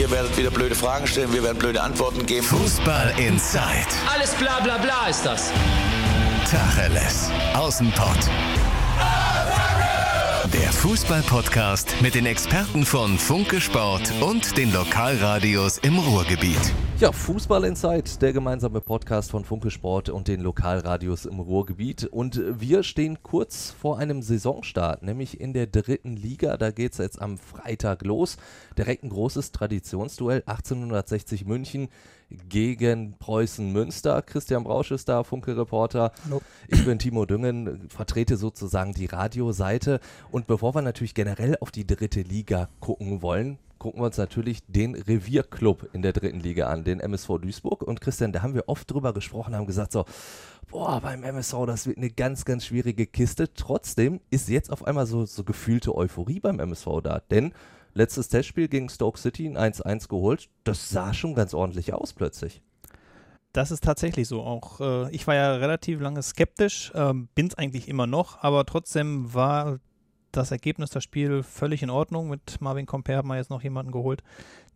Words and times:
Ihr 0.00 0.10
werdet 0.10 0.34
wieder 0.38 0.50
blöde 0.50 0.74
Fragen 0.74 1.06
stellen, 1.06 1.30
wir 1.30 1.42
werden 1.42 1.58
blöde 1.58 1.82
Antworten 1.82 2.24
geben. 2.24 2.46
Fußball 2.46 3.12
Inside. 3.18 3.60
Alles 4.10 4.30
bla 4.30 4.58
bla 4.60 4.78
bla 4.78 5.08
ist 5.10 5.26
das. 5.26 5.52
Tacheles. 6.50 7.28
Außenpott. 7.52 8.16
Fußball-Podcast 10.80 12.00
mit 12.00 12.14
den 12.14 12.24
Experten 12.24 12.86
von 12.86 13.18
Funke 13.18 13.60
Sport 13.60 14.14
und 14.22 14.56
den 14.56 14.72
Lokalradios 14.72 15.76
im 15.76 15.98
Ruhrgebiet. 15.98 16.56
Ja, 16.98 17.12
Fußball 17.12 17.64
Inside, 17.64 18.18
der 18.18 18.32
gemeinsame 18.32 18.80
Podcast 18.80 19.30
von 19.30 19.44
Funke 19.44 19.70
Sport 19.70 20.08
und 20.08 20.26
den 20.26 20.40
Lokalradios 20.40 21.26
im 21.26 21.38
Ruhrgebiet. 21.38 22.04
Und 22.06 22.40
wir 22.58 22.82
stehen 22.82 23.22
kurz 23.22 23.74
vor 23.78 23.98
einem 23.98 24.22
Saisonstart, 24.22 25.02
nämlich 25.02 25.38
in 25.38 25.52
der 25.52 25.66
dritten 25.66 26.16
Liga. 26.16 26.56
Da 26.56 26.70
geht 26.70 26.92
es 26.92 26.98
jetzt 26.98 27.20
am 27.20 27.36
Freitag 27.36 28.02
los. 28.02 28.38
Direkt 28.78 29.04
ein 29.04 29.10
großes 29.10 29.52
Traditionsduell. 29.52 30.42
1860 30.46 31.44
München 31.44 31.90
gegen 32.48 33.16
Preußen 33.18 33.72
Münster. 33.72 34.22
Christian 34.22 34.64
Brausch 34.64 34.90
ist 34.90 35.08
da, 35.08 35.24
Funke-Reporter. 35.24 36.12
Ich 36.68 36.84
bin 36.84 36.98
Timo 36.98 37.26
Düngen, 37.26 37.88
vertrete 37.88 38.36
sozusagen 38.36 38.94
die 38.94 39.06
Radioseite. 39.06 40.00
Und 40.30 40.46
bevor 40.46 40.74
wir 40.74 40.82
natürlich 40.82 41.14
generell 41.14 41.56
auf 41.60 41.70
die 41.70 41.86
dritte 41.86 42.22
Liga 42.22 42.68
gucken 42.80 43.22
wollen, 43.22 43.58
gucken 43.78 44.00
wir 44.02 44.06
uns 44.06 44.18
natürlich 44.18 44.62
den 44.66 44.94
Revierclub 44.94 45.88
in 45.92 46.02
der 46.02 46.12
dritten 46.12 46.40
Liga 46.40 46.68
an, 46.68 46.84
den 46.84 47.00
MSV 47.00 47.38
Duisburg. 47.40 47.82
Und 47.82 48.00
Christian, 48.00 48.30
da 48.30 48.42
haben 48.42 48.54
wir 48.54 48.68
oft 48.68 48.88
drüber 48.90 49.12
gesprochen, 49.12 49.56
haben 49.56 49.66
gesagt 49.66 49.92
so, 49.92 50.04
boah, 50.70 51.00
beim 51.00 51.24
MSV, 51.24 51.66
das 51.66 51.86
wird 51.86 51.96
eine 51.96 52.10
ganz, 52.10 52.44
ganz 52.44 52.66
schwierige 52.66 53.06
Kiste. 53.06 53.52
Trotzdem 53.54 54.20
ist 54.30 54.48
jetzt 54.48 54.70
auf 54.70 54.86
einmal 54.86 55.06
so, 55.06 55.24
so 55.24 55.42
gefühlte 55.44 55.94
Euphorie 55.94 56.40
beim 56.40 56.60
MSV 56.60 57.00
da, 57.02 57.20
denn 57.30 57.52
letztes 57.94 58.28
Testspiel 58.28 58.68
gegen 58.68 58.88
Stoke 58.88 59.18
City 59.18 59.46
ein 59.46 59.72
1-1 59.72 60.08
geholt. 60.08 60.48
Das 60.64 60.90
sah 60.90 61.14
schon 61.14 61.34
ganz 61.34 61.54
ordentlich 61.54 61.92
aus 61.92 62.12
plötzlich. 62.12 62.62
Das 63.52 63.70
ist 63.70 63.82
tatsächlich 63.82 64.28
so. 64.28 64.42
Auch 64.42 64.80
äh, 64.80 65.10
ich 65.10 65.26
war 65.26 65.34
ja 65.34 65.56
relativ 65.56 66.00
lange 66.00 66.22
skeptisch, 66.22 66.92
äh, 66.94 67.12
bin 67.34 67.48
es 67.48 67.56
eigentlich 67.56 67.88
immer 67.88 68.06
noch, 68.06 68.42
aber 68.42 68.64
trotzdem 68.64 69.34
war 69.34 69.80
das 70.32 70.52
Ergebnis 70.52 70.90
das 70.90 71.02
Spiel 71.02 71.42
völlig 71.42 71.82
in 71.82 71.90
Ordnung. 71.90 72.28
Mit 72.28 72.60
Marvin 72.60 72.86
Comper 72.86 73.16
hat 73.16 73.24
man 73.24 73.38
jetzt 73.38 73.50
noch 73.50 73.62
jemanden 73.62 73.90
geholt, 73.90 74.22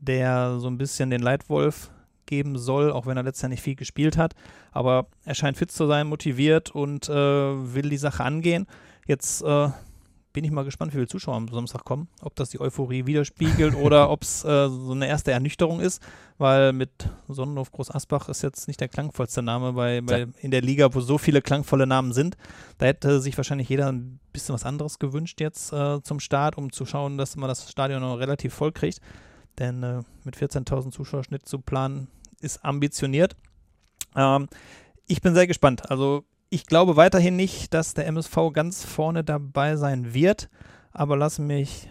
der 0.01 0.59
so 0.59 0.69
ein 0.69 0.79
bisschen 0.79 1.11
den 1.11 1.23
Leitwolf 1.23 1.91
geben 2.27 2.59
soll, 2.59 2.91
auch 2.91 3.07
wenn 3.07 3.17
er 3.17 3.23
letztes 3.23 3.43
Jahr 3.43 3.51
nicht 3.51 3.63
viel 3.63 3.77
gespielt 3.77 4.17
hat. 4.17 4.35
Aber 4.73 5.07
er 5.25 5.35
scheint 5.35 5.57
fit 5.57 5.71
zu 5.71 5.87
sein, 5.87 6.09
motiviert 6.09 6.71
und 6.71 7.09
äh, 7.09 7.13
will 7.13 7.89
die 7.91 7.97
Sache 7.97 8.25
angehen. 8.25 8.67
Jetzt 9.07 9.43
äh, 9.43 9.69
bin 10.35 10.45
ich 10.45 10.51
mal 10.51 10.65
gespannt, 10.65 10.93
wie 10.93 10.97
viele 10.97 11.07
Zuschauer 11.07 11.37
am 11.37 11.49
Samstag 11.49 11.85
kommen. 11.85 12.09
Ob 12.21 12.35
das 12.35 12.51
die 12.51 12.61
Euphorie 12.61 13.07
widerspiegelt 13.07 13.75
oder 13.83 14.11
ob 14.11 14.23
es 14.23 14.45
äh, 14.45 14.69
so 14.69 14.91
eine 14.91 15.07
erste 15.07 15.31
Ernüchterung 15.31 15.81
ist, 15.81 16.03
weil 16.39 16.73
mit 16.73 16.91
Sonnenhof 17.29 17.71
Groß 17.71 17.91
Asbach 17.95 18.29
ist 18.29 18.43
jetzt 18.43 18.67
nicht 18.67 18.81
der 18.81 18.89
klangvollste 18.89 19.43
Name 19.43 19.73
bei, 19.73 20.01
bei 20.01 20.27
in 20.41 20.51
der 20.51 20.61
Liga, 20.61 20.93
wo 20.93 21.01
so 21.01 21.19
viele 21.19 21.41
klangvolle 21.41 21.87
Namen 21.87 22.13
sind. 22.13 22.37
Da 22.79 22.87
hätte 22.87 23.21
sich 23.21 23.37
wahrscheinlich 23.37 23.69
jeder 23.69 23.91
ein 23.91 24.19
bisschen 24.33 24.55
was 24.55 24.65
anderes 24.65 24.99
gewünscht 24.99 25.41
jetzt 25.41 25.73
äh, 25.73 26.03
zum 26.03 26.19
Start, 26.19 26.59
um 26.59 26.73
zu 26.73 26.85
schauen, 26.85 27.17
dass 27.17 27.37
man 27.37 27.49
das 27.49 27.71
Stadion 27.71 28.03
noch 28.03 28.17
relativ 28.17 28.53
voll 28.53 28.73
kriegt. 28.73 29.01
Denn 29.61 29.85
äh, 29.85 30.03
mit 30.25 30.37
14.000 30.37 30.91
Zuschauerschnitt 30.91 31.47
zu 31.47 31.61
planen 31.61 32.09
ist 32.41 32.65
ambitioniert. 32.65 33.37
Ähm, 34.17 34.49
ich 35.07 35.23
bin 35.23 35.35
sehr 35.35 35.47
gespannt. 35.47 35.89
Also 35.93 36.25
ich 36.51 36.67
glaube 36.67 36.97
weiterhin 36.97 37.37
nicht, 37.37 37.75
dass 37.75 37.95
der 37.95 38.07
MSV 38.07 38.53
ganz 38.53 38.85
vorne 38.85 39.25
dabei 39.25 39.77
sein 39.77 40.15
wird, 40.15 40.49
aber 40.93 41.17
lass 41.17 41.39
mich 41.39 41.89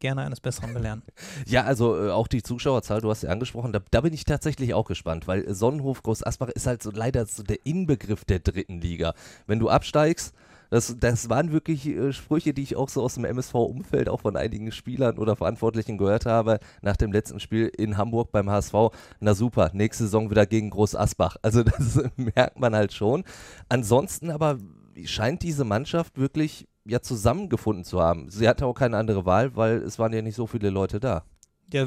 gerne 0.00 0.22
eines 0.22 0.40
Besseren 0.40 0.74
belehren. 0.74 1.02
Ja, 1.46 1.64
also 1.64 2.06
äh, 2.06 2.10
auch 2.10 2.28
die 2.28 2.42
Zuschauerzahl, 2.42 3.00
du 3.00 3.10
hast 3.10 3.22
sie 3.22 3.28
angesprochen, 3.28 3.72
da, 3.72 3.80
da, 3.90 4.00
bin 4.00 4.12
ich 4.12 4.24
tatsächlich 4.24 4.74
auch 4.74 4.86
gespannt, 4.86 5.26
weil 5.26 5.52
Sonnenhof 5.52 6.02
Groß 6.02 6.24
Asbach 6.24 6.48
ist 6.48 6.66
halt 6.66 6.82
so 6.82 6.90
leider 6.90 7.26
so 7.26 7.42
der 7.42 7.64
Inbegriff 7.64 8.24
der 8.24 8.40
dritten 8.40 8.80
Liga. 8.80 9.14
Wenn 9.46 9.58
du 9.58 9.68
absteigst, 9.68 10.34
das, 10.70 10.96
das 10.98 11.30
waren 11.30 11.52
wirklich 11.52 11.86
äh, 11.86 12.12
Sprüche, 12.12 12.52
die 12.52 12.62
ich 12.62 12.76
auch 12.76 12.88
so 12.88 13.02
aus 13.02 13.14
dem 13.14 13.24
MSV-Umfeld 13.24 14.08
auch 14.08 14.20
von 14.20 14.36
einigen 14.36 14.72
Spielern 14.72 15.18
oder 15.18 15.36
Verantwortlichen 15.36 15.98
gehört 15.98 16.26
habe 16.26 16.60
nach 16.82 16.96
dem 16.96 17.12
letzten 17.12 17.40
Spiel 17.40 17.70
in 17.76 17.96
Hamburg 17.96 18.32
beim 18.32 18.50
HSV. 18.50 18.74
Na 19.20 19.34
super, 19.34 19.70
nächste 19.72 20.04
Saison 20.04 20.30
wieder 20.30 20.46
gegen 20.46 20.70
Groß 20.70 20.94
Asbach. 20.94 21.36
Also 21.48 21.62
das 21.62 21.98
merkt 22.16 22.58
man 22.58 22.74
halt 22.74 22.92
schon. 22.92 23.24
Ansonsten 23.70 24.30
aber 24.30 24.58
scheint 25.04 25.42
diese 25.42 25.64
Mannschaft 25.64 26.18
wirklich 26.18 26.68
ja 26.84 27.00
zusammengefunden 27.00 27.84
zu 27.84 28.00
haben. 28.00 28.28
Sie 28.30 28.46
hatte 28.46 28.66
auch 28.66 28.74
keine 28.74 28.98
andere 28.98 29.24
Wahl, 29.24 29.56
weil 29.56 29.78
es 29.78 29.98
waren 29.98 30.12
ja 30.12 30.20
nicht 30.20 30.34
so 30.34 30.46
viele 30.46 30.68
Leute 30.68 31.00
da. 31.00 31.24
Ja, 31.72 31.86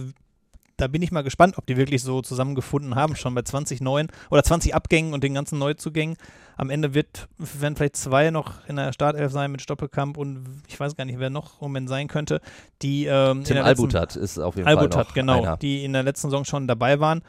da 0.81 0.88
bin 0.88 1.02
ich 1.02 1.12
mal 1.12 1.22
gespannt, 1.22 1.58
ob 1.58 1.66
die 1.68 1.78
wirklich 1.78 2.02
so 2.02 2.22
zusammengefunden 2.22 2.96
haben, 2.96 3.16
schon 3.16 3.36
bei 3.36 3.44
20 3.44 3.81
neuen 3.81 4.08
oder 4.31 4.44
20 4.44 4.74
Abgängen 4.74 5.14
und 5.14 5.24
den 5.24 5.34
ganzen 5.34 5.59
Neuzugängen. 5.59 6.18
Am 6.58 6.69
Ende 6.69 6.94
wird, 6.94 7.28
werden 7.38 7.75
vielleicht 7.75 7.96
zwei 7.96 8.31
noch 8.31 8.68
in 8.68 8.75
der 8.75 8.91
Startelf 8.91 9.31
sein 9.31 9.52
mit 9.52 9.62
Stoppelkamp 9.62 10.18
und 10.18 10.64
ich 10.68 10.80
weiß 10.80 10.96
gar 10.96 11.06
nicht, 11.06 11.20
wer 11.20 11.30
noch 11.30 11.62
im 11.62 11.66
Moment 11.68 11.88
sein 11.88 12.08
könnte. 12.08 12.41
Die, 12.81 13.06
ähm, 13.06 13.44
Tim 13.44 13.58
Albutat 13.58 14.16
ist 14.16 14.40
auf 14.40 14.56
jeden 14.56 14.68
Albutat, 14.68 14.94
Fall 14.94 15.03
noch 15.03 15.14
genau, 15.14 15.41
einer. 15.41 15.58
die 15.58 15.84
in 15.86 15.94
der 15.94 16.03
letzten 16.03 16.28
Saison 16.28 16.46
schon 16.46 16.68
dabei 16.68 17.00
waren. 17.00 17.22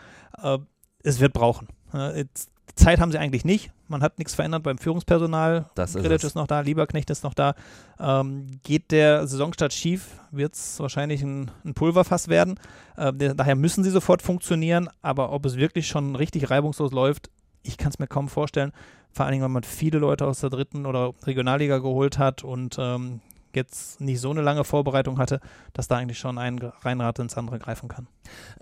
Äh, 0.42 0.58
es 1.02 1.20
wird 1.20 1.32
brauchen. 1.32 1.68
Äh, 1.92 2.24
Zeit 2.75 3.00
haben 3.00 3.12
sie 3.12 3.19
eigentlich 3.19 3.44
nicht. 3.44 3.71
Man 3.88 4.03
hat 4.03 4.19
nichts 4.19 4.34
verändert 4.34 4.62
beim 4.62 4.78
Führungspersonal. 4.78 5.66
Das 5.75 5.94
ist, 5.94 6.03
Grillitsch 6.03 6.25
ist 6.25 6.34
noch 6.34 6.47
da, 6.47 6.60
Lieberknecht 6.60 7.10
ist 7.10 7.25
noch 7.25 7.34
da. 7.34 7.55
Ähm, 8.00 8.60
geht 8.62 8.91
der 8.91 9.27
Saisonstart 9.27 9.72
schief, 9.72 10.06
wird 10.31 10.55
es 10.55 10.81
wahrscheinlich 10.81 11.22
ein, 11.22 11.50
ein, 11.65 11.75
Pulverfass 11.75 12.28
werden. 12.28 12.59
Äh, 12.97 13.12
der, 13.12 13.34
daher 13.34 13.56
müssen 13.56 13.84
sie 13.84 13.91
sofort 13.91 14.22
funktionieren. 14.22 14.88
Aber 15.03 15.33
ob 15.33 15.44
es 15.44 15.56
wirklich 15.56 15.87
schon 15.87 16.16
richtig 16.16 16.50
reibungslos 16.50 16.93
läuft, 16.93 17.31
ich 17.62 17.77
kann 17.77 17.91
es 17.91 17.99
mir 17.99 18.06
kaum 18.06 18.28
vorstellen. 18.28 18.72
Vor 19.12 19.27
allen 19.27 19.33
Dingen, 19.33 19.43
weil 19.43 19.50
man 19.50 19.65
viele 19.65 19.99
Leute 19.99 20.27
aus 20.27 20.41
der 20.41 20.50
dritten 20.50 20.87
oder 20.87 21.12
Regionalliga 21.25 21.78
geholt 21.78 22.19
hat 22.19 22.43
und 22.43 22.77
ähm, 22.78 23.21
jetzt 23.56 24.00
nicht 24.00 24.20
so 24.20 24.30
eine 24.30 24.42
lange 24.42 24.64
Vorbereitung 24.64 25.18
hatte, 25.18 25.40
dass 25.72 25.88
da 25.88 25.96
eigentlich 25.96 26.18
schon 26.18 26.38
ein 26.38 26.58
Reinrad 26.82 27.18
ins 27.18 27.36
andere 27.36 27.58
greifen 27.58 27.88
kann. 27.88 28.06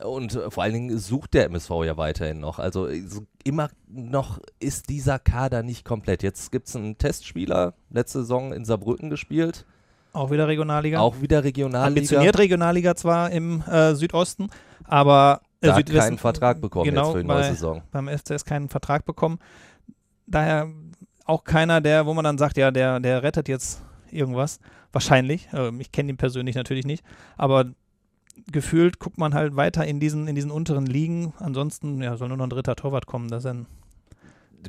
Und 0.03 0.35
äh, 0.35 0.51
vor 0.51 0.63
allen 0.63 0.73
Dingen 0.73 0.99
sucht 0.99 1.35
der 1.35 1.47
MSV 1.47 1.71
ja 1.85 1.97
weiterhin 1.97 2.41
noch. 2.41 2.59
Also 2.59 2.87
äh, 2.87 3.03
immer 3.45 3.71
noch 3.89 4.39
ist 4.59 4.89
dieser 4.89 5.19
Kader 5.19 5.63
nicht 5.63 5.85
komplett. 5.85 6.23
Jetzt 6.23 6.53
gibt 6.53 6.69
es 6.69 6.77
einen 6.77 6.99
Testspieler, 6.99 7.75
letzte 7.91 8.21
Saison 8.21 8.53
in 8.53 8.65
Saarbrücken 8.65 9.11
gespielt. 9.11 9.67
Auch 10.13 10.31
wieder 10.31 10.49
Regionalliga. 10.49 10.99
Auch 10.99 11.21
wieder 11.21 11.45
Regionalliga. 11.45 11.87
Ambitioniert 11.87 12.39
Regionalliga 12.39 12.97
zwar 12.97 13.31
im 13.31 13.63
äh, 13.63 13.95
Südosten, 13.95 14.49
aber 14.85 15.41
äh, 15.61 15.69
da 15.69 15.77
Südwesten, 15.77 16.01
keinen 16.01 16.19
Vertrag 16.19 16.61
bekommen 16.61 16.85
genau, 16.85 17.05
jetzt 17.05 17.13
für 17.13 17.23
die 17.23 17.29
bei, 17.29 17.35
neue 17.35 17.51
Saison. 17.51 17.83
Beim 17.93 18.09
FCS 18.09 18.45
keinen 18.45 18.69
Vertrag 18.69 19.05
bekommen. 19.05 19.39
Daher 20.27 20.69
auch 21.27 21.45
keiner, 21.45 21.81
der, 21.81 22.07
wo 22.07 22.15
man 22.15 22.25
dann 22.25 22.39
sagt, 22.39 22.57
ja, 22.57 22.71
der, 22.71 22.99
der 22.99 23.23
rettet 23.23 23.49
jetzt 23.49 23.83
irgendwas. 24.11 24.59
Wahrscheinlich. 24.93 25.49
Ähm, 25.53 25.81
ich 25.81 25.93
kenne 25.93 26.11
ihn 26.11 26.17
persönlich 26.17 26.57
natürlich 26.57 26.87
nicht. 26.87 27.05
Aber 27.37 27.67
gefühlt 28.51 28.99
guckt 28.99 29.19
man 29.19 29.35
halt 29.35 29.57
weiter 29.57 29.87
in 29.87 30.01
diesen, 30.01 30.29
in 30.29 30.35
diesen 30.35 30.51
unteren 30.51 30.87
Ligen. 30.87 31.33
Ansonsten 31.39 32.03
ja, 32.03 32.17
soll 32.17 32.29
nur 32.29 32.37
noch 32.37 32.47
ein 32.47 32.51
dritter 32.51 32.77
Torwart 32.77 33.07
kommen. 33.07 33.29
Das 33.29 33.39
ist 33.39 33.51
dann 33.51 33.67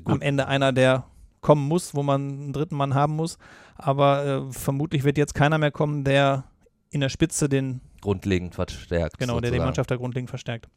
am 0.05 0.21
Ende 0.21 0.47
einer, 0.47 0.71
der 0.71 1.05
kommen 1.41 1.67
muss, 1.67 1.95
wo 1.95 2.03
man 2.03 2.21
einen 2.21 2.53
dritten 2.53 2.75
Mann 2.75 2.93
haben 2.93 3.15
muss. 3.15 3.37
Aber 3.75 4.25
äh, 4.25 4.51
vermutlich 4.53 5.03
wird 5.03 5.17
jetzt 5.17 5.33
keiner 5.33 5.57
mehr 5.57 5.71
kommen, 5.71 6.03
der 6.03 6.45
in 6.91 7.01
der 7.01 7.09
Spitze 7.09 7.49
den 7.49 7.81
grundlegend 8.01 8.55
verstärkt. 8.55 9.17
Genau, 9.17 9.33
sozusagen. 9.33 9.41
der 9.43 9.51
die 9.51 9.65
Mannschaft 9.65 9.91
da 9.91 9.95
grundlegend 9.95 10.29
verstärkt. 10.29 10.67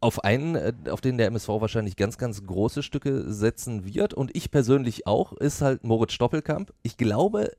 Auf 0.00 0.24
einen, 0.24 0.54
äh, 0.54 0.72
auf 0.90 1.00
den 1.00 1.18
der 1.18 1.26
MSV 1.26 1.48
wahrscheinlich 1.48 1.96
ganz, 1.96 2.18
ganz 2.18 2.44
große 2.44 2.82
Stücke 2.82 3.32
setzen 3.32 3.84
wird 3.84 4.14
und 4.14 4.34
ich 4.34 4.50
persönlich 4.50 5.06
auch, 5.06 5.32
ist 5.34 5.60
halt 5.60 5.84
Moritz 5.84 6.12
Stoppelkamp. 6.12 6.72
Ich 6.82 6.96
glaube, 6.96 7.52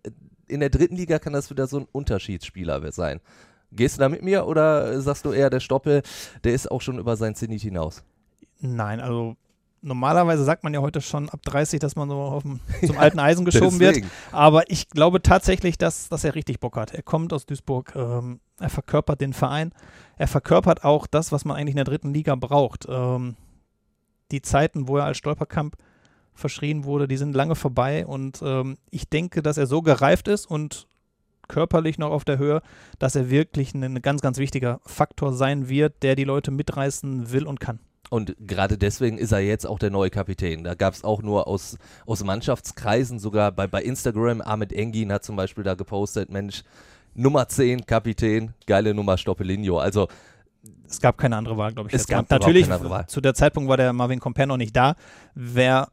in 0.49 0.59
der 0.59 0.69
dritten 0.69 0.95
Liga 0.95 1.19
kann 1.19 1.33
das 1.33 1.49
wieder 1.49 1.67
so 1.67 1.79
ein 1.79 1.87
Unterschiedsspieler 1.91 2.91
sein. 2.91 3.21
Gehst 3.71 3.97
du 3.97 3.99
da 3.99 4.09
mit 4.09 4.23
mir 4.23 4.47
oder 4.47 4.99
sagst 5.01 5.25
du 5.25 5.31
eher, 5.31 5.49
der 5.49 5.59
Stoppel, 5.59 6.01
der 6.43 6.53
ist 6.53 6.69
auch 6.71 6.81
schon 6.81 6.97
über 6.97 7.15
sein 7.15 7.35
Zenit 7.35 7.61
hinaus? 7.61 8.03
Nein, 8.59 8.99
also 8.99 9.35
normalerweise 9.81 10.43
sagt 10.43 10.63
man 10.63 10.73
ja 10.73 10.81
heute 10.81 11.01
schon 11.01 11.29
ab 11.29 11.41
30, 11.43 11.79
dass 11.79 11.95
man 11.95 12.09
so 12.09 12.15
auf 12.15 12.43
dem, 12.43 12.59
zum 12.85 12.97
alten 12.97 13.19
Eisen 13.19 13.45
geschoben 13.45 13.79
wird. 13.79 13.99
Aber 14.31 14.69
ich 14.71 14.89
glaube 14.89 15.21
tatsächlich, 15.21 15.77
dass, 15.77 16.09
dass 16.09 16.23
er 16.23 16.35
richtig 16.35 16.59
Bock 16.59 16.75
hat. 16.77 16.93
Er 16.93 17.03
kommt 17.03 17.31
aus 17.31 17.45
Duisburg, 17.45 17.93
ähm, 17.95 18.39
er 18.59 18.69
verkörpert 18.69 19.21
den 19.21 19.33
Verein, 19.33 19.71
er 20.17 20.27
verkörpert 20.27 20.83
auch 20.83 21.07
das, 21.07 21.31
was 21.31 21.45
man 21.45 21.55
eigentlich 21.55 21.73
in 21.73 21.77
der 21.77 21.85
dritten 21.85 22.13
Liga 22.13 22.35
braucht. 22.35 22.87
Ähm, 22.89 23.35
die 24.31 24.41
Zeiten, 24.41 24.87
wo 24.87 24.97
er 24.97 25.05
als 25.05 25.17
Stolperkamp 25.17 25.75
verschrien 26.39 26.83
wurde, 26.83 27.07
die 27.07 27.17
sind 27.17 27.35
lange 27.35 27.55
vorbei 27.55 28.05
und 28.05 28.41
ähm, 28.43 28.77
ich 28.89 29.09
denke, 29.09 29.41
dass 29.41 29.57
er 29.57 29.67
so 29.67 29.81
gereift 29.81 30.27
ist 30.27 30.45
und 30.45 30.87
körperlich 31.47 31.97
noch 31.97 32.11
auf 32.11 32.23
der 32.23 32.37
Höhe, 32.37 32.61
dass 32.99 33.15
er 33.15 33.29
wirklich 33.29 33.73
ein, 33.73 34.01
ganz, 34.01 34.21
ganz 34.21 34.37
wichtiger 34.37 34.79
Faktor 34.85 35.33
sein 35.33 35.67
wird, 35.67 36.03
der 36.03 36.15
die 36.15 36.23
Leute 36.23 36.51
mitreißen 36.51 37.31
will 37.31 37.45
und 37.45 37.59
kann. 37.59 37.79
Und 38.09 38.35
gerade 38.39 38.77
deswegen 38.77 39.17
ist 39.17 39.31
er 39.31 39.39
jetzt 39.39 39.67
auch 39.67 39.77
der 39.77 39.91
neue 39.91 40.09
Kapitän. 40.09 40.63
Da 40.63 40.73
gab 40.73 40.93
es 40.93 41.03
auch 41.03 41.21
nur 41.21 41.47
aus, 41.47 41.77
aus 42.05 42.23
Mannschaftskreisen, 42.23 43.19
sogar 43.19 43.51
bei, 43.51 43.67
bei 43.67 43.83
Instagram, 43.83 44.41
Ahmed 44.41 44.73
Engin 44.73 45.11
hat 45.11 45.23
zum 45.23 45.35
Beispiel 45.35 45.63
da 45.63 45.75
gepostet, 45.75 46.31
Mensch, 46.31 46.63
Nummer 47.13 47.47
10 47.47 47.85
Kapitän, 47.85 48.53
geile 48.65 48.93
Nummer 48.93 49.17
Stoppelinho. 49.17 49.77
Also 49.77 50.07
es 50.87 50.99
gab 50.99 51.17
keine 51.17 51.37
andere 51.37 51.57
Wahl, 51.57 51.73
glaube 51.73 51.89
ich. 51.89 51.95
Es 51.95 52.07
gab 52.07 52.29
natürlich, 52.29 52.65
überhaupt 52.65 52.81
keine 52.81 52.89
andere 52.89 53.03
Wahl. 53.03 53.07
zu 53.07 53.21
der 53.21 53.33
Zeitpunkt 53.33 53.69
war 53.69 53.77
der 53.77 53.93
Marvin 53.93 54.19
Comper 54.19 54.45
noch 54.45 54.57
nicht 54.57 54.75
da. 54.75 54.95
Wäre 55.35 55.89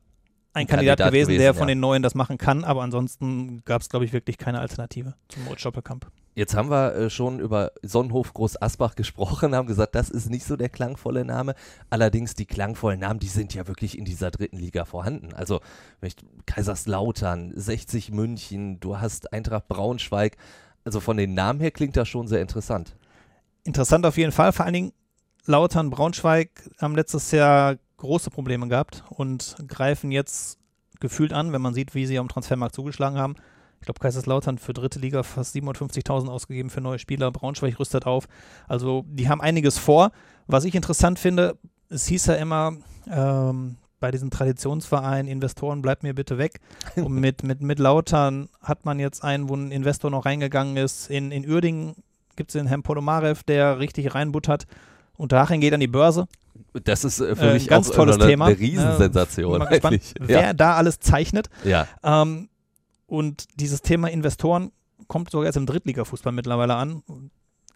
ein, 0.56 0.66
Kandidat, 0.66 0.98
Kandidat 0.98 1.12
gewesen, 1.12 1.28
der 1.30 1.38
gewesen, 1.38 1.58
von 1.58 1.68
ja. 1.68 1.74
den 1.74 1.80
Neuen 1.80 2.02
das 2.02 2.14
machen 2.14 2.38
kann, 2.38 2.64
aber 2.64 2.82
ansonsten 2.82 3.62
gab 3.64 3.82
es, 3.82 3.88
glaube 3.88 4.04
ich, 4.06 4.12
wirklich 4.12 4.38
keine 4.38 4.60
Alternative 4.60 5.14
zum 5.28 5.42
Stoppelkamp. 5.56 6.10
Jetzt 6.34 6.54
haben 6.54 6.70
wir 6.70 6.94
äh, 6.94 7.10
schon 7.10 7.40
über 7.40 7.72
Sonnenhof 7.82 8.32
Groß 8.34 8.60
Asbach 8.60 8.94
gesprochen, 8.94 9.54
haben 9.54 9.66
gesagt, 9.66 9.94
das 9.94 10.10
ist 10.10 10.30
nicht 10.30 10.44
so 10.44 10.56
der 10.56 10.68
klangvolle 10.68 11.24
Name. 11.24 11.54
Allerdings 11.90 12.34
die 12.34 12.46
klangvollen 12.46 13.00
Namen, 13.00 13.20
die 13.20 13.28
sind 13.28 13.54
ja 13.54 13.66
wirklich 13.68 13.98
in 13.98 14.04
dieser 14.04 14.30
dritten 14.30 14.58
Liga 14.58 14.84
vorhanden. 14.84 15.34
Also 15.34 15.60
wenn 16.00 16.08
ich, 16.08 16.16
Kaiserslautern, 16.46 17.52
60 17.54 18.12
München, 18.12 18.80
du 18.80 18.98
hast 18.98 19.32
Eintracht 19.32 19.68
Braunschweig. 19.68 20.36
Also 20.84 21.00
von 21.00 21.16
den 21.16 21.34
Namen 21.34 21.60
her 21.60 21.70
klingt 21.70 21.96
das 21.96 22.08
schon 22.08 22.28
sehr 22.28 22.40
interessant. 22.42 22.96
Interessant 23.64 24.06
auf 24.06 24.16
jeden 24.16 24.32
Fall. 24.32 24.52
Vor 24.52 24.64
allen 24.64 24.74
Dingen 24.74 24.92
Lautern, 25.46 25.90
Braunschweig 25.90 26.50
haben 26.80 26.96
letztes 26.96 27.30
Jahr 27.30 27.76
große 27.96 28.30
Probleme 28.30 28.68
gehabt 28.68 29.04
und 29.10 29.56
greifen 29.68 30.10
jetzt 30.10 30.58
gefühlt 31.00 31.32
an, 31.32 31.52
wenn 31.52 31.62
man 31.62 31.74
sieht, 31.74 31.94
wie 31.94 32.06
sie 32.06 32.18
am 32.18 32.28
Transfermarkt 32.28 32.74
zugeschlagen 32.74 33.18
haben. 33.18 33.36
Ich 33.80 33.86
glaube, 33.86 34.00
Kaiserslautern 34.00 34.58
für 34.58 34.72
dritte 34.72 34.98
Liga 34.98 35.22
fast 35.22 35.54
750.000 35.54 36.28
ausgegeben 36.28 36.70
für 36.70 36.80
neue 36.80 36.98
Spieler. 36.98 37.30
Braunschweig 37.30 37.78
rüstet 37.78 38.06
auf. 38.06 38.26
Also 38.66 39.04
die 39.06 39.28
haben 39.28 39.40
einiges 39.40 39.78
vor. 39.78 40.12
Was 40.46 40.64
ich 40.64 40.74
interessant 40.74 41.18
finde, 41.18 41.58
es 41.88 42.06
hieß 42.06 42.26
ja 42.26 42.34
immer 42.34 42.76
ähm, 43.10 43.76
bei 44.00 44.10
diesen 44.10 44.30
Traditionsvereinen, 44.30 45.30
Investoren, 45.30 45.82
bleibt 45.82 46.02
mir 46.02 46.14
bitte 46.14 46.38
weg. 46.38 46.60
Und 46.96 47.12
mit, 47.12 47.42
mit, 47.42 47.60
mit 47.60 47.78
Lautern 47.78 48.48
hat 48.60 48.84
man 48.84 48.98
jetzt 48.98 49.22
einen, 49.22 49.48
wo 49.48 49.54
ein 49.54 49.70
Investor 49.70 50.10
noch 50.10 50.24
reingegangen 50.24 50.76
ist. 50.76 51.10
In, 51.10 51.30
in 51.30 51.48
Uerdingen 51.48 51.96
gibt 52.34 52.50
es 52.50 52.52
den 52.54 52.66
Herrn 52.66 52.82
Podomarev, 52.82 53.42
der 53.44 53.78
richtig 53.78 54.14
reinbuttert. 54.14 54.66
Und 55.16 55.32
Daching 55.32 55.60
geht 55.60 55.72
an 55.74 55.80
die 55.80 55.86
Börse. 55.86 56.26
Das 56.84 57.04
ist 57.04 57.20
äh, 57.20 57.34
für 57.36 57.50
Äh, 57.50 57.54
mich 57.54 57.68
ganz 57.68 57.90
auch 57.90 57.94
tolles 57.94 58.16
eine, 58.16 58.26
Thema. 58.26 58.46
eine 58.46 58.58
Riesensensation. 58.58 59.58
Mal 59.58 59.66
gespannt, 59.66 60.14
wer 60.20 60.54
da 60.54 60.74
alles 60.76 61.00
zeichnet. 61.00 61.48
ja. 61.64 61.86
Ähm, 62.02 62.48
und 63.08 63.46
dieses 63.60 63.82
Thema 63.82 64.08
Investoren 64.10 64.72
kommt 65.06 65.30
sogar 65.30 65.46
jetzt 65.46 65.56
im 65.56 65.66
Drittligafußball 65.66 66.32
mittlerweile 66.32 66.74
an, 66.74 67.02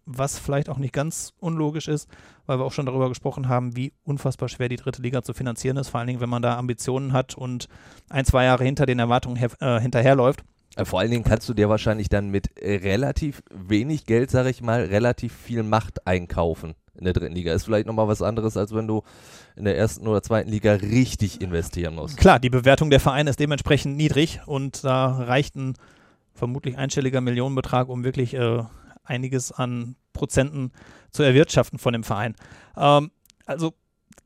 was 0.06 0.40
vielleicht 0.40 0.68
auch 0.68 0.78
nicht 0.78 0.92
ganz 0.92 1.34
unlogisch 1.38 1.86
ist, 1.86 2.08
weil 2.46 2.58
wir 2.58 2.64
auch 2.64 2.72
schon 2.72 2.86
darüber 2.86 3.08
gesprochen 3.08 3.48
haben, 3.48 3.76
wie 3.76 3.92
unfassbar 4.02 4.48
schwer 4.48 4.68
die 4.68 4.74
dritte 4.76 5.00
Liga 5.02 5.22
zu 5.22 5.32
finanzieren 5.32 5.76
ist, 5.76 5.88
vor 5.88 6.00
allen 6.00 6.08
Dingen, 6.08 6.20
wenn 6.20 6.28
man 6.28 6.42
da 6.42 6.56
Ambitionen 6.58 7.12
hat 7.12 7.36
und 7.36 7.68
ein, 8.08 8.24
zwei 8.24 8.44
Jahre 8.44 8.64
hinter 8.64 8.86
den 8.86 8.98
Erwartungen 8.98 9.36
äh, 9.60 9.80
hinterherläuft. 9.80 10.42
Äh, 10.74 10.84
Vor 10.84 10.98
allen 10.98 11.12
Dingen 11.12 11.22
kannst 11.22 11.48
du 11.48 11.54
dir 11.54 11.68
wahrscheinlich 11.68 12.08
dann 12.08 12.28
mit 12.30 12.56
äh, 12.58 12.76
relativ 12.78 13.42
wenig 13.54 14.06
Geld, 14.06 14.32
sag 14.32 14.46
ich 14.46 14.62
mal, 14.62 14.84
relativ 14.84 15.32
viel 15.32 15.62
Macht 15.62 16.08
einkaufen 16.08 16.74
in 17.00 17.04
der 17.04 17.14
dritten 17.14 17.34
Liga. 17.34 17.52
Ist 17.52 17.64
vielleicht 17.64 17.86
nochmal 17.86 18.06
was 18.06 18.22
anderes, 18.22 18.56
als 18.56 18.74
wenn 18.74 18.86
du 18.86 19.02
in 19.56 19.64
der 19.64 19.76
ersten 19.76 20.06
oder 20.06 20.22
zweiten 20.22 20.50
Liga 20.50 20.74
richtig 20.74 21.40
investieren 21.40 21.96
musst. 21.96 22.16
Klar, 22.16 22.38
die 22.38 22.50
Bewertung 22.50 22.90
der 22.90 23.00
Vereine 23.00 23.30
ist 23.30 23.40
dementsprechend 23.40 23.96
niedrig 23.96 24.40
und 24.46 24.84
da 24.84 25.10
reicht 25.10 25.56
ein 25.56 25.74
vermutlich 26.34 26.78
einstelliger 26.78 27.20
Millionenbetrag, 27.20 27.88
um 27.88 28.04
wirklich 28.04 28.34
äh, 28.34 28.62
einiges 29.02 29.50
an 29.50 29.96
Prozenten 30.12 30.72
zu 31.10 31.22
erwirtschaften 31.22 31.78
von 31.78 31.92
dem 31.92 32.04
Verein. 32.04 32.36
Ähm, 32.76 33.10
also 33.46 33.74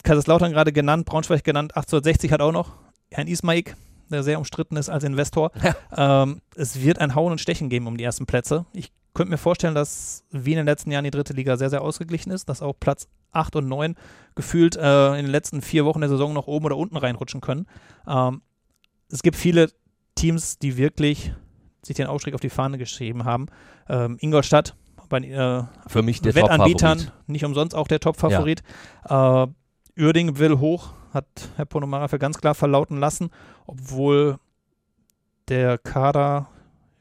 Kaiserslautern 0.02 0.52
gerade 0.52 0.72
genannt, 0.72 1.06
Braunschweig 1.06 1.44
genannt, 1.44 1.76
1860 1.76 2.32
hat 2.32 2.40
auch 2.40 2.52
noch 2.52 2.72
Herrn 3.10 3.26
Ismaik, 3.26 3.76
der 4.10 4.22
sehr 4.22 4.38
umstritten 4.38 4.76
ist 4.76 4.90
als 4.90 5.04
Investor. 5.04 5.50
Ähm, 5.96 6.40
es 6.56 6.82
wird 6.82 6.98
ein 6.98 7.14
Hauen 7.14 7.30
und 7.30 7.40
Stechen 7.40 7.68
geben 7.68 7.86
um 7.86 7.96
die 7.96 8.02
ersten 8.02 8.26
Plätze. 8.26 8.66
Ich 8.72 8.90
könnte 9.14 9.30
mir 9.30 9.38
vorstellen, 9.38 9.74
dass 9.74 10.24
wie 10.30 10.52
in 10.52 10.58
den 10.58 10.66
letzten 10.66 10.90
Jahren 10.90 11.04
die 11.04 11.10
dritte 11.10 11.32
Liga 11.32 11.56
sehr, 11.56 11.70
sehr 11.70 11.82
ausgeglichen 11.82 12.30
ist, 12.30 12.48
dass 12.48 12.62
auch 12.62 12.74
Platz 12.78 13.08
8 13.32 13.56
und 13.56 13.68
9 13.68 13.94
gefühlt 14.34 14.76
äh, 14.76 15.10
in 15.16 15.24
den 15.24 15.30
letzten 15.30 15.62
vier 15.62 15.84
Wochen 15.84 16.00
der 16.00 16.08
Saison 16.08 16.32
noch 16.32 16.46
oben 16.46 16.66
oder 16.66 16.76
unten 16.76 16.96
reinrutschen 16.96 17.40
können. 17.40 17.66
Ähm, 18.06 18.42
es 19.10 19.22
gibt 19.22 19.36
viele 19.36 19.70
Teams, 20.14 20.58
die 20.58 20.76
wirklich 20.76 21.32
sich 21.82 21.96
den 21.96 22.06
Aufstieg 22.06 22.34
auf 22.34 22.40
die 22.40 22.50
Fahne 22.50 22.78
geschrieben 22.78 23.24
haben. 23.24 23.46
Ähm, 23.88 24.16
Ingolstadt 24.20 24.76
bei 25.08 25.18
äh, 25.18 25.64
Für 25.86 26.02
mich 26.02 26.20
der 26.20 26.34
Wettanbietern 26.34 27.10
nicht 27.26 27.44
umsonst 27.44 27.74
auch 27.74 27.88
der 27.88 28.00
Top-Favorit. 28.00 28.62
Äh, 29.08 29.46
Uerdingen 29.96 30.38
will 30.38 30.58
hoch, 30.58 30.92
hat 31.12 31.26
Herr 31.56 31.66
Ponomara 31.66 32.08
für 32.08 32.18
ganz 32.18 32.38
klar 32.38 32.54
verlauten 32.54 32.98
lassen, 32.98 33.30
obwohl 33.66 34.38
der 35.48 35.78
Kader 35.78 36.48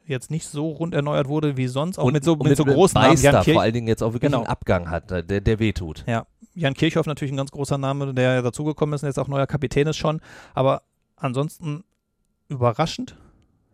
jetzt 0.06 0.30
nicht 0.30 0.46
so 0.46 0.70
rund 0.70 0.94
erneuert 0.94 1.28
wurde 1.28 1.56
wie 1.56 1.66
sonst, 1.66 1.98
auch 1.98 2.04
Und 2.04 2.12
mit 2.12 2.24
so, 2.24 2.34
und 2.34 2.48
mit 2.48 2.56
so 2.56 2.64
großen 2.64 3.00
Namen. 3.00 3.16
Jan, 3.16 3.42
Kirch, 3.42 3.54
vor 3.54 3.62
allen 3.62 3.72
Dingen 3.72 3.88
jetzt 3.88 4.02
auch 4.02 4.12
wirklich 4.12 4.30
Genau. 4.30 4.38
einen 4.40 4.46
Abgang 4.48 4.90
hat, 4.90 5.10
der, 5.10 5.22
der 5.22 5.58
wehtut. 5.58 6.04
Jan 6.54 6.74
Kirchhoff 6.74 7.06
natürlich 7.06 7.32
ein 7.32 7.36
ganz 7.36 7.50
großer 7.50 7.78
Name, 7.78 8.14
der 8.14 8.42
dazugekommen 8.42 8.94
ist 8.94 9.02
und 9.02 9.08
jetzt 9.08 9.18
auch 9.18 9.28
neuer 9.28 9.46
Kapitän 9.46 9.86
ist 9.88 9.96
schon. 9.96 10.20
Aber 10.54 10.82
ansonsten 11.16 11.84
überraschend. 12.48 13.16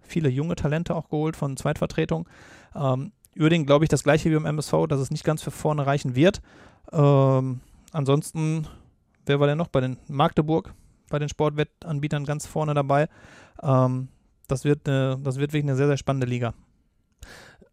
Viele 0.02 0.28
junge 0.28 0.56
Talente 0.56 0.94
auch 0.94 1.08
geholt 1.08 1.36
von 1.36 1.56
Zweitvertretung. 1.56 2.28
Ähm, 2.74 3.12
Uerdingen 3.38 3.66
glaube 3.66 3.84
ich 3.84 3.88
das 3.88 4.02
gleiche 4.02 4.30
wie 4.30 4.34
im 4.34 4.44
MSV, 4.46 4.86
dass 4.88 5.00
es 5.00 5.10
nicht 5.10 5.24
ganz 5.24 5.42
für 5.42 5.50
vorne 5.50 5.86
reichen 5.86 6.14
wird. 6.16 6.40
Ähm, 6.92 7.60
ansonsten, 7.92 8.66
wer 9.26 9.38
war 9.40 9.46
denn 9.46 9.58
noch 9.58 9.68
bei 9.68 9.80
den 9.80 9.98
Magdeburg, 10.08 10.74
bei 11.10 11.18
den 11.18 11.28
Sportwettanbietern 11.28 12.24
ganz 12.24 12.46
vorne 12.46 12.74
dabei? 12.74 13.08
Ähm, 13.62 14.08
das, 14.50 14.64
wird 14.64 14.88
eine, 14.88 15.18
das 15.22 15.36
wird 15.36 15.52
wirklich 15.52 15.64
eine 15.68 15.76
sehr, 15.76 15.86
sehr 15.86 15.96
spannende 15.96 16.26
Liga. 16.26 16.54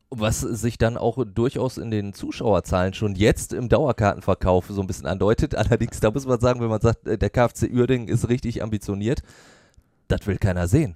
Was 0.10 0.40
sich 0.40 0.78
dann 0.78 0.96
auch 0.98 1.18
durchaus 1.26 1.78
in 1.78 1.92
den 1.92 2.14
Zuschauerzahlen 2.14 2.94
schon 2.94 3.14
jetzt 3.16 3.52
im 3.52 3.68
Dauerkartenverkauf 3.68 4.68
so 4.70 4.80
ein 4.80 4.88
bisschen 4.88 5.06
andeutet. 5.06 5.54
Allerdings, 5.56 6.00
da 6.00 6.12
muss 6.12 6.26
man 6.26 6.40
sagen, 6.40 6.62
wenn 6.62 6.70
man 6.70 6.80
sagt, 6.80 7.06
äh, 7.08 7.18
der 7.18 7.30
KfC 7.30 7.70
Uerdingen 7.74 8.08
ist 8.08 8.30
richtig 8.30 8.64
ambitioniert, 8.64 9.22
das 10.08 10.26
will 10.26 10.38
keiner 10.38 10.70
sehen. 10.70 10.96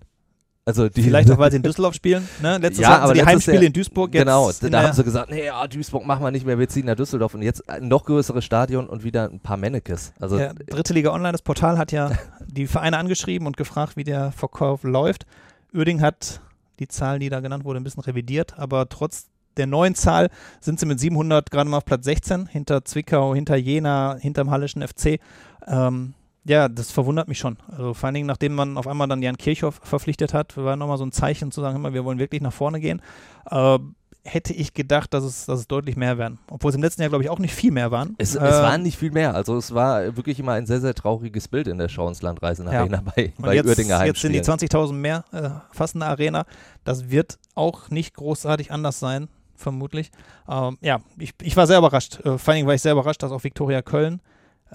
Also 0.63 0.87
die, 0.87 1.01
Vielleicht 1.03 1.29
auch, 1.31 1.37
weil 1.39 1.51
sie 1.51 1.57
in 1.57 1.63
Düsseldorf 1.63 1.93
spielen. 1.95 2.25
Ne? 2.41 2.57
Letztes 2.59 2.83
Ja, 2.83 2.91
Jahr 2.91 3.01
aber 3.01 3.13
die 3.13 3.25
Heimspiele 3.25 3.57
ja- 3.57 3.63
in 3.67 3.73
Duisburg. 3.73 4.13
Jetzt 4.13 4.21
Genau, 4.23 4.49
in 4.49 4.55
da 4.61 4.69
der- 4.69 4.83
haben 4.87 4.93
sie 4.95 5.03
gesagt, 5.03 5.29
nee, 5.29 5.45
ja, 5.45 5.67
Duisburg 5.67 6.05
machen 6.05 6.23
wir 6.23 6.31
nicht 6.31 6.45
mehr, 6.45 6.57
wir 6.57 6.69
ziehen 6.69 6.85
nach 6.85 6.95
Düsseldorf 6.95 7.33
und 7.33 7.41
jetzt 7.41 7.67
ein 7.69 7.89
noch 7.89 8.05
größeres 8.05 8.45
Stadion 8.45 8.87
und 8.87 9.03
wieder 9.03 9.29
ein 9.29 9.41
paar 9.41 9.57
Mannekes. 9.57 10.13
Also 10.21 10.39
Ja, 10.39 10.53
Dritte 10.53 10.93
Liga 10.93 11.11
Online, 11.11 11.33
das 11.33 11.41
Portal 11.41 11.77
hat 11.77 11.91
ja 11.91 12.11
die 12.47 12.65
Vereine 12.67 12.97
angeschrieben 12.97 13.45
und 13.45 13.57
gefragt, 13.57 13.97
wie 13.97 14.05
der 14.05 14.31
Verkauf 14.31 14.83
läuft. 14.83 15.25
Uerding 15.73 16.01
hat 16.01 16.41
die 16.79 16.87
Zahl, 16.87 17.19
die 17.19 17.29
da 17.29 17.39
genannt 17.39 17.63
wurde, 17.63 17.79
ein 17.79 17.83
bisschen 17.83 18.03
revidiert, 18.03 18.57
aber 18.57 18.89
trotz 18.89 19.29
der 19.57 19.67
neuen 19.67 19.95
Zahl 19.95 20.29
sind 20.59 20.79
sie 20.79 20.85
mit 20.85 20.99
700 20.99 21.51
gerade 21.51 21.69
mal 21.69 21.77
auf 21.77 21.85
Platz 21.85 22.05
16, 22.05 22.47
hinter 22.47 22.85
Zwickau, 22.85 23.35
hinter 23.35 23.55
Jena, 23.55 24.15
hinterm 24.19 24.49
Hallischen 24.49 24.85
FC. 24.85 25.19
Ähm, 25.67 26.13
ja, 26.43 26.69
das 26.69 26.91
verwundert 26.91 27.27
mich 27.27 27.37
schon. 27.37 27.57
Also 27.67 27.93
vor 27.93 28.07
allen 28.07 28.15
Dingen, 28.15 28.27
nachdem 28.27 28.55
man 28.55 28.77
auf 28.77 28.87
einmal 28.87 29.07
dann 29.07 29.21
Jan 29.21 29.37
Kirchhoff 29.37 29.79
verpflichtet 29.83 30.33
hat, 30.33 30.57
war 30.57 30.75
nochmal 30.75 30.97
so 30.97 31.05
ein 31.05 31.11
Zeichen 31.11 31.51
zu 31.51 31.61
sagen, 31.61 31.81
mal, 31.81 31.93
wir 31.93 32.05
wollen 32.05 32.19
wirklich 32.19 32.41
nach 32.41 32.53
vorne 32.53 32.79
gehen. 32.79 33.01
Äh, 33.49 33.77
hätte 34.23 34.53
ich 34.53 34.73
gedacht, 34.73 35.13
dass 35.13 35.23
es, 35.23 35.45
dass 35.45 35.61
es 35.61 35.67
deutlich 35.67 35.95
mehr 35.95 36.17
werden. 36.17 36.39
Obwohl 36.49 36.69
es 36.69 36.75
im 36.75 36.81
letzten 36.81 37.01
Jahr, 37.01 37.09
glaube 37.09 37.23
ich, 37.23 37.29
auch 37.29 37.39
nicht 37.39 37.53
viel 37.53 37.71
mehr 37.71 37.91
waren. 37.91 38.15
es, 38.17 38.35
Äh, 38.35 38.45
es 38.45 38.61
waren 38.61 38.83
nicht 38.83 38.97
viel 38.97 39.11
mehr. 39.11 39.33
Also 39.33 39.57
es 39.57 39.73
war 39.73 40.15
wirklich 40.15 40.39
immer 40.39 40.53
ein 40.53 40.65
sehr, 40.65 40.79
sehr 40.79 40.93
trauriges 40.93 41.47
Bild 41.47 41.67
in 41.67 41.77
der 41.77 41.89
Schauenslandreisen 41.89 42.67
Ja. 42.67 42.81
Arena 42.81 43.01
bei, 43.03 43.33
bei 43.37 43.55
jetzt, 43.55 43.65
Uerdinger 43.65 44.05
jetzt 44.05 44.21
sind 44.21 44.33
die 44.33 44.39
Heimspielen. 44.39 44.87
20.000 44.89 44.93
mehr 44.93 45.25
äh, 45.31 45.49
fassende 45.75 46.05
Arena. 46.05 46.45
Das 46.83 47.09
wird 47.09 47.39
auch 47.55 47.89
nicht 47.89 48.13
großartig 48.15 48.71
anders 48.71 48.99
sein, 48.99 49.27
vermutlich. 49.55 50.11
Ähm, 50.47 50.77
ja, 50.81 50.99
ich, 51.17 51.33
ich 51.41 51.57
war 51.57 51.65
sehr 51.65 51.79
überrascht. 51.79 52.19
Äh, 52.19 52.37
vor 52.37 52.49
allen 52.49 52.57
Dingen 52.57 52.67
war 52.67 52.75
ich 52.75 52.81
sehr 52.81 52.93
überrascht, 52.93 53.23
dass 53.23 53.31
auch 53.31 53.43
Viktoria 53.43 53.81
Köln 53.81 54.21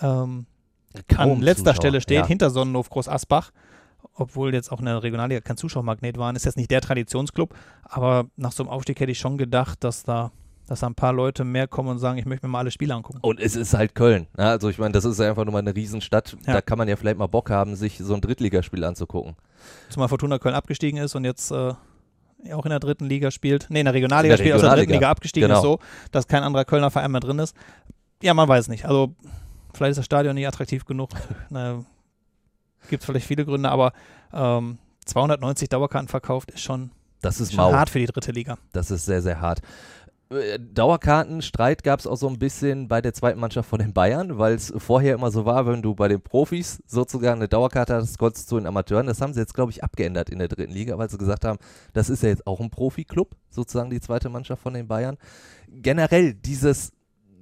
ähm, 0.01 0.47
an 1.17 1.41
letzter 1.41 1.67
Zuschauer, 1.67 1.75
Stelle 1.77 2.01
steht, 2.01 2.19
ja. 2.19 2.27
hinter 2.27 2.51
Sonnenhof 2.51 2.91
Groß 2.91 3.09
Asbach. 3.09 3.53
Obwohl 4.19 4.55
jetzt 4.55 4.73
auch 4.73 4.79
in 4.81 4.87
der 4.87 5.03
Regionalliga 5.03 5.41
kein 5.41 5.57
Zuschauermagnet 5.59 6.17
waren, 6.17 6.37
ist 6.37 6.45
jetzt 6.47 6.57
nicht 6.57 6.71
der 6.71 6.81
Traditionsclub. 6.81 7.55
Aber 7.85 8.27
nach 8.37 8.53
so 8.53 8.63
einem 8.63 8.71
Aufstieg 8.71 8.99
hätte 8.99 9.13
ich 9.13 9.19
schon 9.19 9.37
gedacht, 9.37 9.85
dass 9.85 10.05
da, 10.05 10.33
dass 10.67 10.81
da 10.81 10.87
ein 10.87 10.95
paar 10.95 11.13
Leute 11.13 11.45
mehr 11.45 11.69
kommen 11.69 11.91
und 11.91 11.99
sagen, 11.99 12.19
ich 12.19 12.25
möchte 12.25 12.47
mir 12.47 12.53
mal 12.53 12.61
alle 12.61 12.71
Spiele 12.71 12.95
angucken. 12.95 13.19
Und 13.21 13.39
es 13.41 13.57
ist 13.57 13.75
halt 13.75 13.95
Köln. 13.95 14.27
Ne? 14.39 14.45
Also 14.49 14.71
ich 14.71 14.79
meine, 14.79 14.93
das 14.93 15.05
ist 15.05 15.21
ja 15.21 15.29
einfach 15.29 15.45
nur 15.45 15.53
mal 15.53 15.59
eine 15.59 15.77
Riesenstadt. 15.77 16.37
Ja. 16.47 16.55
Da 16.55 16.61
kann 16.63 16.79
man 16.79 16.89
ja 16.89 16.97
vielleicht 16.97 17.19
mal 17.19 17.27
Bock 17.27 17.51
haben, 17.51 17.77
sich 17.77 17.99
so 17.99 18.15
ein 18.15 18.21
Drittligaspiel 18.23 18.83
anzugucken. 18.85 19.37
Zumal 19.91 20.09
Fortuna 20.09 20.39
Köln 20.39 20.55
abgestiegen 20.55 20.99
ist 20.99 21.15
und 21.15 21.25
jetzt 21.27 21.51
äh, 21.51 21.75
auch 22.53 22.65
in 22.65 22.71
der 22.71 22.81
dritten 22.81 23.05
Liga 23.07 23.31
spielt. 23.31 23.67
Nee, 23.69 23.81
in 23.81 23.85
der 23.85 23.95
Regionalliga 23.95 24.35
In 24.35 24.39
der 24.39 24.43
spielt, 24.45 24.55
aus 24.55 24.61
der 24.63 24.71
dritten 24.71 24.81
Regionalliga. 24.81 24.99
Liga 25.09 25.11
abgestiegen 25.11 25.49
Genau. 25.49 25.59
ist 25.59 25.63
so, 25.65 25.79
dass 26.11 26.27
kein 26.27 26.43
anderer 26.43 26.65
Kölner 26.65 26.91
Verein 26.91 27.11
mehr 27.11 27.21
drin 27.21 27.39
ist. 27.39 27.55
Ja, 28.23 28.33
man 28.33 28.49
weiß 28.49 28.69
nicht. 28.69 28.87
Also 28.87 29.15
vielleicht 29.75 29.91
ist 29.91 29.99
das 29.99 30.05
Stadion 30.07 30.35
nicht 30.37 30.49
attraktiv 30.49 30.85
genug. 30.87 31.11
Gibt 32.89 33.03
es 33.03 33.07
vielleicht 33.07 33.27
viele 33.27 33.45
Gründe, 33.45 33.71
aber 33.71 33.93
ähm, 34.33 34.79
290 35.07 35.69
Dauerkarten 35.69 36.09
verkauft 36.09 36.51
ist 36.51 36.61
schon, 36.63 36.91
Das 37.21 37.41
ist 37.41 37.53
schon 37.53 37.65
mau. 37.65 37.73
hart 37.73 37.91
für 37.91 37.99
die 37.99 38.07
dritte 38.07 38.33
Liga. 38.33 38.57
Das 38.73 38.91
ist 38.91 39.07
sehr, 39.07 39.23
sehr 39.23 39.41
hart. 39.41 39.61
Äh, 40.29 40.59
Dauerkartenstreit 40.59 41.85
gab 41.85 42.01
es 42.01 42.07
auch 42.07 42.17
so 42.17 42.29
ein 42.29 42.39
bisschen 42.39 42.89
bei 42.89 43.01
der 43.01 43.15
zweiten 43.15 43.39
Mannschaft 43.39 43.69
von 43.69 43.79
den 43.79 43.93
Bayern, 43.93 44.39
weil 44.39 44.55
es 44.55 44.73
vorher 44.77 45.15
immer 45.15 45.31
so 45.31 45.45
war, 45.45 45.67
wenn 45.67 45.83
du 45.83 45.95
bei 45.95 46.09
den 46.09 46.21
Profis 46.21 46.83
sozusagen 46.87 47.39
eine 47.41 47.49
Dauerkarte 47.49 47.95
hattest, 47.95 48.19
konntest 48.19 48.47
du 48.47 48.57
zu 48.57 48.59
den 48.59 48.67
Amateuren. 48.67 49.07
Das 49.07 49.21
haben 49.21 49.33
sie 49.35 49.41
jetzt, 49.41 49.55
glaube 49.55 49.71
ich, 49.71 49.85
abgeändert 49.85 50.29
in 50.31 50.39
der 50.41 50.49
dritten 50.49 50.73
Liga, 50.73 50.99
weil 50.99 51.09
sie 51.11 51.19
gesagt 51.19 51.45
haben, 51.45 51.59
das 51.93 52.11
ist 52.11 52.23
ja 52.25 52.29
jetzt 52.31 52.47
auch 52.47 52.59
ein 52.61 52.71
Profiklub, 52.71 53.37
sozusagen 53.51 53.91
die 53.91 54.01
zweite 54.01 54.29
Mannschaft 54.29 54.63
von 54.63 54.75
den 54.75 54.89
Bayern. 54.89 55.17
Generell 55.69 56.35
dieses 56.35 56.91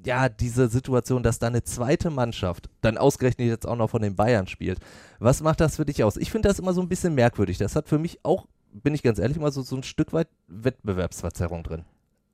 ja, 0.05 0.29
diese 0.29 0.69
Situation, 0.69 1.23
dass 1.23 1.39
da 1.39 1.47
eine 1.47 1.63
zweite 1.63 2.11
Mannschaft 2.11 2.69
dann 2.81 2.99
ausgerechnet 2.99 3.49
jetzt 3.49 3.67
auch 3.67 3.77
noch 3.77 3.91
von 3.91 4.03
den 4.03 4.17
Bayern 4.17 4.47
spielt. 4.47 4.79
Was 5.19 5.43
macht 5.43 5.61
das 5.61 5.77
für 5.77 5.85
dich 5.85 6.05
aus? 6.05 6.17
Ich 6.17 6.31
finde 6.31 6.49
das 6.49 6.59
immer 6.59 6.73
so 6.73 6.81
ein 6.81 6.89
bisschen 6.89 7.15
merkwürdig. 7.15 7.59
Das 7.59 7.77
hat 7.77 7.89
für 7.89 7.99
mich 7.99 8.21
auch, 8.23 8.47
bin 8.73 8.95
ich 8.95 9.03
ganz 9.03 9.19
ehrlich, 9.19 9.39
mal 9.39 9.53
so, 9.53 9.63
so 9.63 9.77
ein 9.77 9.83
Stück 9.83 10.13
weit 10.13 10.29
Wettbewerbsverzerrung 10.49 11.63
drin. 11.63 11.85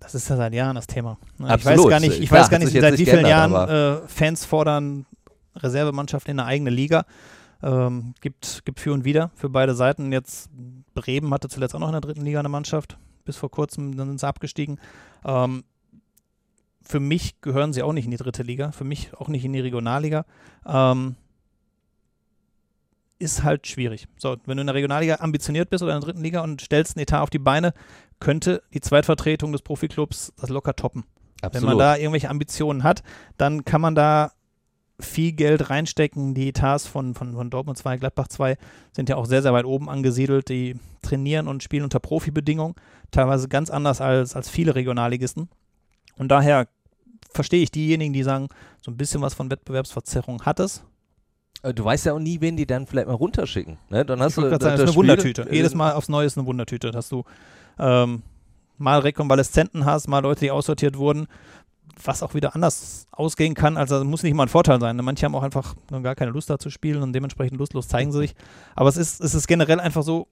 Das 0.00 0.14
ist 0.14 0.28
ja 0.30 0.36
seit 0.36 0.54
Jahren 0.54 0.76
das 0.76 0.86
Thema. 0.86 1.18
Ne? 1.38 1.48
Absolut. 1.48 1.78
Ich 1.78 1.84
weiß 1.84 1.90
gar 1.90 2.00
nicht, 2.00 2.20
ich 2.20 2.28
Klar, 2.28 2.40
weiß 2.40 2.50
gar 2.50 2.58
nicht 2.58 2.72
seit 2.72 2.98
wie 2.98 3.04
vielen 3.04 3.26
Jahren 3.26 3.68
äh, 3.68 4.08
Fans 4.08 4.44
fordern 4.44 5.06
Reservemannschaft 5.56 6.28
in 6.28 6.40
eine 6.40 6.48
eigene 6.48 6.70
Liga. 6.70 7.04
Ähm, 7.62 8.14
gibt, 8.22 8.64
gibt 8.64 8.80
für 8.80 8.92
und 8.94 9.04
wieder 9.04 9.30
für 9.34 9.50
beide 9.50 9.74
Seiten. 9.74 10.12
Jetzt 10.12 10.48
Bremen 10.94 11.32
hatte 11.34 11.48
zuletzt 11.48 11.74
auch 11.74 11.78
noch 11.78 11.88
in 11.88 11.92
der 11.92 12.00
dritten 12.00 12.22
Liga 12.22 12.38
eine 12.40 12.48
Mannschaft. 12.48 12.96
Bis 13.26 13.36
vor 13.36 13.50
kurzem, 13.50 13.96
dann 13.96 14.08
sind 14.08 14.20
sie 14.20 14.26
abgestiegen. 14.26 14.80
Ähm, 15.24 15.64
für 16.82 17.00
mich 17.00 17.40
gehören 17.40 17.72
sie 17.72 17.82
auch 17.82 17.92
nicht 17.92 18.04
in 18.04 18.10
die 18.10 18.16
dritte 18.16 18.42
Liga, 18.42 18.72
für 18.72 18.84
mich 18.84 19.14
auch 19.14 19.28
nicht 19.28 19.44
in 19.44 19.52
die 19.52 19.60
Regionalliga. 19.60 20.25
Ähm, 20.66 21.16
ist 23.18 23.42
halt 23.44 23.66
schwierig. 23.66 24.08
So, 24.16 24.37
wenn 24.46 24.56
du 24.56 24.62
in 24.62 24.66
der 24.66 24.75
Regionalliga 24.75 25.16
ambitioniert 25.16 25.68
bist 25.68 25.82
oder 25.82 25.94
in 25.94 26.00
der 26.00 26.06
dritten 26.06 26.22
Liga 26.22 26.40
und 26.40 26.62
stellst 26.62 26.96
einen 26.96 27.02
Etat 27.02 27.20
auf 27.20 27.30
die 27.30 27.38
Beine, 27.38 27.75
könnte 28.18 28.62
die 28.72 28.80
Zweitvertretung 28.80 29.52
des 29.52 29.62
Profiklubs 29.62 30.32
das 30.40 30.49
locker 30.50 30.75
toppen. 30.75 31.04
Wenn 31.52 31.64
man 31.64 31.78
da 31.78 31.96
irgendwelche 31.96 32.28
Ambitionen 32.28 32.82
hat, 32.82 33.02
dann 33.38 33.64
kann 33.64 33.80
man 33.80 33.94
da 33.94 34.32
viel 34.99 35.32
Geld 35.32 35.70
reinstecken. 35.70 36.34
Die 36.34 36.49
Etats 36.49 36.87
von, 36.87 37.14
von, 37.14 37.34
von 37.34 37.50
Dortmund 37.50 37.78
2, 37.78 37.96
Gladbach 37.99 38.28
2 38.28 38.56
sind 38.92 39.08
ja 39.08 39.16
auch 39.16 39.26
sehr, 39.26 39.42
sehr 39.42 39.52
weit 39.52 39.64
oben 39.64 39.88
angesiedelt. 39.88 40.49
Die 40.49 40.76
trainieren 41.02 41.49
und 41.49 41.62
spielen 41.62 41.84
unter 41.84 42.00
Profibedingungen, 42.00 42.75
teilweise 43.10 43.49
ganz 43.49 43.70
anders 43.70 44.00
als, 44.00 44.37
als 44.37 44.50
viele 44.50 44.75
Regionalligisten. 44.75 45.49
Und 46.17 46.29
daher 46.29 46.69
verstehe 47.33 47.62
ich 47.62 47.71
diejenigen, 47.71 48.12
die 48.12 48.23
sagen, 48.23 48.49
so 48.81 48.90
ein 48.90 48.97
bisschen 48.97 49.21
was 49.23 49.35
von 49.35 49.50
Wettbewerbsverzerrung 49.50 50.43
hat 50.43 50.61
es. 50.61 50.83
Äh, 51.62 51.75
Du 51.75 51.85
weißt 51.85 52.07
ja 52.07 52.12
auch 52.14 52.19
nie, 52.19 52.40
wen 52.40 52.57
die 52.57 52.67
dann 52.67 52.87
vielleicht 52.87 53.07
mal 53.09 53.14
runterschicken. 53.14 53.79
Ne? 53.88 54.05
Dann 54.05 54.21
hast 54.21 54.33
Ich 54.33 54.35
du 54.37 54.43
sagen, 54.43 54.52
das 54.59 54.62
ist 54.62 54.69
eine 54.81 54.88
Spiel- 54.88 54.97
Wundertüte. 54.97 55.43
äh, 55.50 55.55
Jedes 55.55 55.75
Mal 55.75 55.93
aufs 55.93 56.09
Neue 56.09 56.26
ist 56.26 56.37
eine 56.38 56.47
Wundertüte, 56.47 56.90
dass 56.90 57.09
du 57.09 57.25
ähm, 57.79 58.23
mal 58.79 58.99
Rekonvaleszenten 59.00 59.85
hast, 59.85 60.09
mal 60.09 60.21
Leute, 60.21 60.40
die 60.40 60.50
aussortiert 60.50 60.97
wurden, 60.97 61.26
was 62.02 62.23
auch 62.23 62.33
wieder 62.35 62.55
anders 62.55 63.07
ausgehen 63.12 63.55
kann. 63.55 63.76
Also 63.76 64.02
muss 64.05 64.23
nicht 64.23 64.35
mal 64.35 64.45
ein 64.45 64.49
Vorteil 64.49 64.81
sein. 64.81 64.97
Manche 64.97 65.26
haben 65.26 65.35
auch 65.35 65.43
einfach 65.43 65.76
gar 66.02 66.14
keine 66.14 66.31
Lust 66.31 66.49
da 66.49 66.59
zu 66.59 66.71
spielen 66.71 67.02
und 67.02 67.12
dementsprechend 67.12 67.59
lustlos 67.59 67.88
zeigen 67.88 68.11
sie 68.11 68.19
sich. 68.19 68.35
Aber 68.75 68.88
es 68.88 68.97
ist, 68.97 69.21
es 69.21 69.35
ist 69.35 69.47
generell 69.47 69.81
einfach 69.81 70.02
so, 70.02 70.26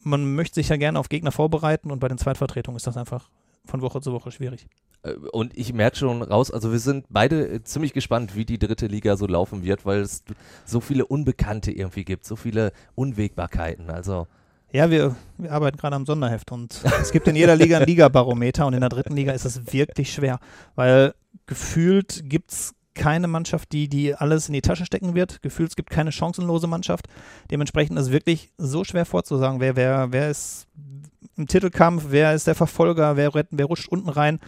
man 0.00 0.34
möchte 0.34 0.56
sich 0.56 0.68
ja 0.68 0.76
gerne 0.76 0.98
auf 0.98 1.08
Gegner 1.08 1.30
vorbereiten 1.32 1.90
und 1.92 2.00
bei 2.00 2.08
den 2.08 2.18
Zweitvertretungen 2.18 2.76
ist 2.76 2.86
das 2.86 2.96
einfach 2.96 3.30
von 3.64 3.80
Woche 3.80 4.00
zu 4.00 4.12
Woche 4.12 4.32
schwierig. 4.32 4.66
Äh, 5.02 5.12
Und 5.32 5.56
ich 5.56 5.72
merke 5.72 5.96
schon 5.96 6.22
raus, 6.22 6.50
also 6.50 6.72
wir 6.72 6.78
sind 6.78 7.06
beide 7.08 7.48
äh, 7.48 7.62
ziemlich 7.62 7.92
gespannt, 7.92 8.36
wie 8.36 8.44
die 8.44 8.58
dritte 8.58 8.86
Liga 8.86 9.16
so 9.16 9.26
laufen 9.26 9.62
wird, 9.62 9.86
weil 9.86 10.00
es 10.00 10.24
so 10.64 10.80
viele 10.80 11.06
Unbekannte 11.06 11.70
irgendwie 11.72 12.04
gibt, 12.04 12.24
so 12.24 12.36
viele 12.36 12.72
Unwägbarkeiten. 12.94 13.90
Also 13.90 14.26
Ja, 14.72 14.90
wir, 14.90 15.16
wir 15.38 15.52
arbeiten 15.52 15.78
gerade 15.78 15.96
am 15.96 16.06
Sonderheft 16.06 16.52
und 16.52 16.82
es 17.00 17.12
gibt 17.12 17.28
in 17.28 17.36
jeder 17.36 17.56
Liga 17.56 17.78
ein 17.78 17.86
Ligabarometer 17.86 18.66
und 18.66 18.74
in 18.74 18.80
der 18.80 18.90
dritten 18.90 19.14
Liga 19.16 19.32
ist 19.32 19.44
es 19.44 19.72
wirklich 19.72 20.12
schwer, 20.12 20.38
weil 20.74 21.14
gefühlt 21.46 22.22
gibt 22.24 22.52
es 22.52 22.74
keine 22.94 23.28
Mannschaft, 23.28 23.72
die, 23.72 23.88
die 23.88 24.14
alles 24.14 24.48
in 24.48 24.54
die 24.54 24.60
Tasche 24.60 24.84
stecken 24.84 25.14
wird. 25.14 25.40
Gefühlt 25.40 25.70
es 25.70 25.76
gibt 25.76 25.88
keine 25.88 26.10
chancenlose 26.10 26.66
Mannschaft. 26.66 27.06
Dementsprechend 27.48 27.96
ist 27.96 28.06
es 28.06 28.12
wirklich 28.12 28.50
so 28.58 28.82
schwer 28.82 29.04
vorzusagen, 29.04 29.60
wer, 29.60 29.76
wer, 29.76 30.08
wer 30.10 30.30
ist 30.30 30.66
im 31.36 31.46
Titelkampf, 31.46 32.06
wer 32.08 32.34
ist 32.34 32.48
der 32.48 32.56
Verfolger, 32.56 33.16
wer, 33.16 33.30
wer 33.32 33.66
rutscht 33.66 33.88
unten 33.88 34.08
rein. 34.08 34.40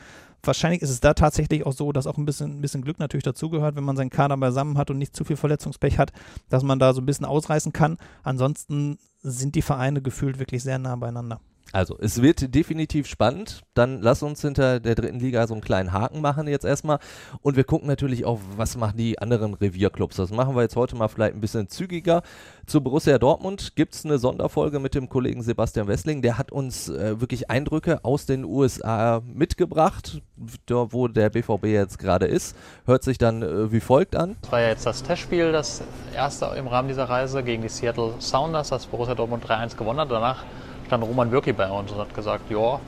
Wahrscheinlich 0.43 0.83
ist 0.83 0.91
es 0.91 1.01
da 1.01 1.15
tatsächlich 1.15 1.67
auch 1.67 1.73
so, 1.73 1.93
dass 1.93 2.07
auch 2.07 2.17
ein 2.17 2.25
bisschen, 2.25 2.59
ein 2.59 2.61
bisschen 2.61 2.83
Glück 2.83 2.99
natürlich 2.99 3.25
dazugehört, 3.25 3.77
wenn 3.77 3.85
man 3.85 3.97
seinen 3.97 4.11
Kader 4.11 4.37
beisammen 4.37 4.79
hat 4.79 4.91
und 4.91 4.99
nicht 4.99 5.15
zu 5.15 5.25
viel 5.25 5.37
Verletzungspech 5.37 5.99
hat, 5.99 6.13
dass 6.49 6.63
man 6.63 6.79
da 6.79 6.95
so 6.95 7.01
ein 7.01 7.07
bisschen 7.07 7.27
ausreißen 7.27 7.73
kann. 7.73 7.99
Ansonsten 8.23 8.99
sind 9.23 9.55
die 9.55 9.63
Vereine 9.63 10.01
gefühlt 10.01 10.39
wirklich 10.39 10.63
sehr 10.63 10.79
nah 10.79 10.97
beieinander. 10.97 11.41
Also, 11.73 11.97
es 12.01 12.21
wird 12.21 12.55
definitiv 12.55 13.07
spannend. 13.07 13.63
Dann 13.75 14.03
lass 14.03 14.23
uns 14.23 14.43
hinter 14.43 14.81
der 14.81 14.95
dritten 14.95 15.21
Liga 15.21 15.47
so 15.47 15.55
einen 15.55 15.61
kleinen 15.61 15.93
Haken 15.93 16.21
machen 16.21 16.49
jetzt 16.49 16.65
erstmal. 16.65 16.99
Und 17.43 17.57
wir 17.57 17.65
gucken 17.65 17.87
natürlich 17.87 18.25
auch, 18.25 18.41
was 18.57 18.77
machen 18.77 18.97
die 18.97 19.19
anderen 19.19 19.55
Revierclubs. 19.55 20.17
Das 20.17 20.31
machen 20.31 20.57
wir 20.57 20.63
jetzt 20.63 20.77
heute 20.77 20.97
mal 20.97 21.09
vielleicht 21.09 21.35
ein 21.35 21.41
bisschen 21.41 21.69
zügiger. 21.69 22.23
Zu 22.67 22.83
Borussia 22.83 23.19
Dortmund 23.19 23.77
gibt 23.77 23.95
es 23.95 24.05
eine 24.05 24.19
Sonderfolge 24.19 24.81
mit 24.81 24.95
dem 24.95 25.09
Kollegen 25.09 25.43
Sebastian 25.43 25.87
Wessling. 25.87 26.23
Der 26.23 26.39
hat 26.39 26.51
uns 26.51 26.89
äh, 26.89 27.21
wirklich 27.21 27.51
Eindrücke 27.51 28.05
aus 28.05 28.27
den 28.27 28.45
USA 28.45 29.23
mitgebracht, 29.25 30.23
da 30.67 30.93
wo 30.93 31.07
der 31.09 31.31
BVB 31.31 31.67
jetzt 31.67 31.99
gerade 31.99 32.27
ist. 32.27 32.57
Hört 32.85 33.05
sich 33.05 33.19
dann 33.19 33.43
äh, 33.43 33.73
wie 33.73 33.81
folgt 33.81 34.17
an. 34.17 34.37
Das 34.43 34.53
war 34.53 34.61
ja 34.61 34.69
jetzt 34.69 34.87
das 34.87 35.03
Testspiel, 35.03 35.53
das 35.53 35.83
erste 36.15 36.47
im 36.57 36.67
Rahmen 36.67 36.89
dieser 36.89 37.05
Reise 37.05 37.43
gegen 37.43 37.63
die 37.63 37.69
Seattle 37.69 38.15
Sounders, 38.19 38.71
das 38.71 38.87
Borussia 38.87 39.15
Dortmund 39.15 39.45
3-1 39.45 39.77
gewonnen 39.77 40.01
hat. 40.01 40.11
Danach 40.11 40.45
stand 40.91 41.05
Roman 41.05 41.31
Bürki 41.31 41.53
bei 41.53 41.71
uns 41.71 41.93
und 41.93 41.99
hat 41.99 42.13
gesagt, 42.17 42.51
ja, 42.51 42.81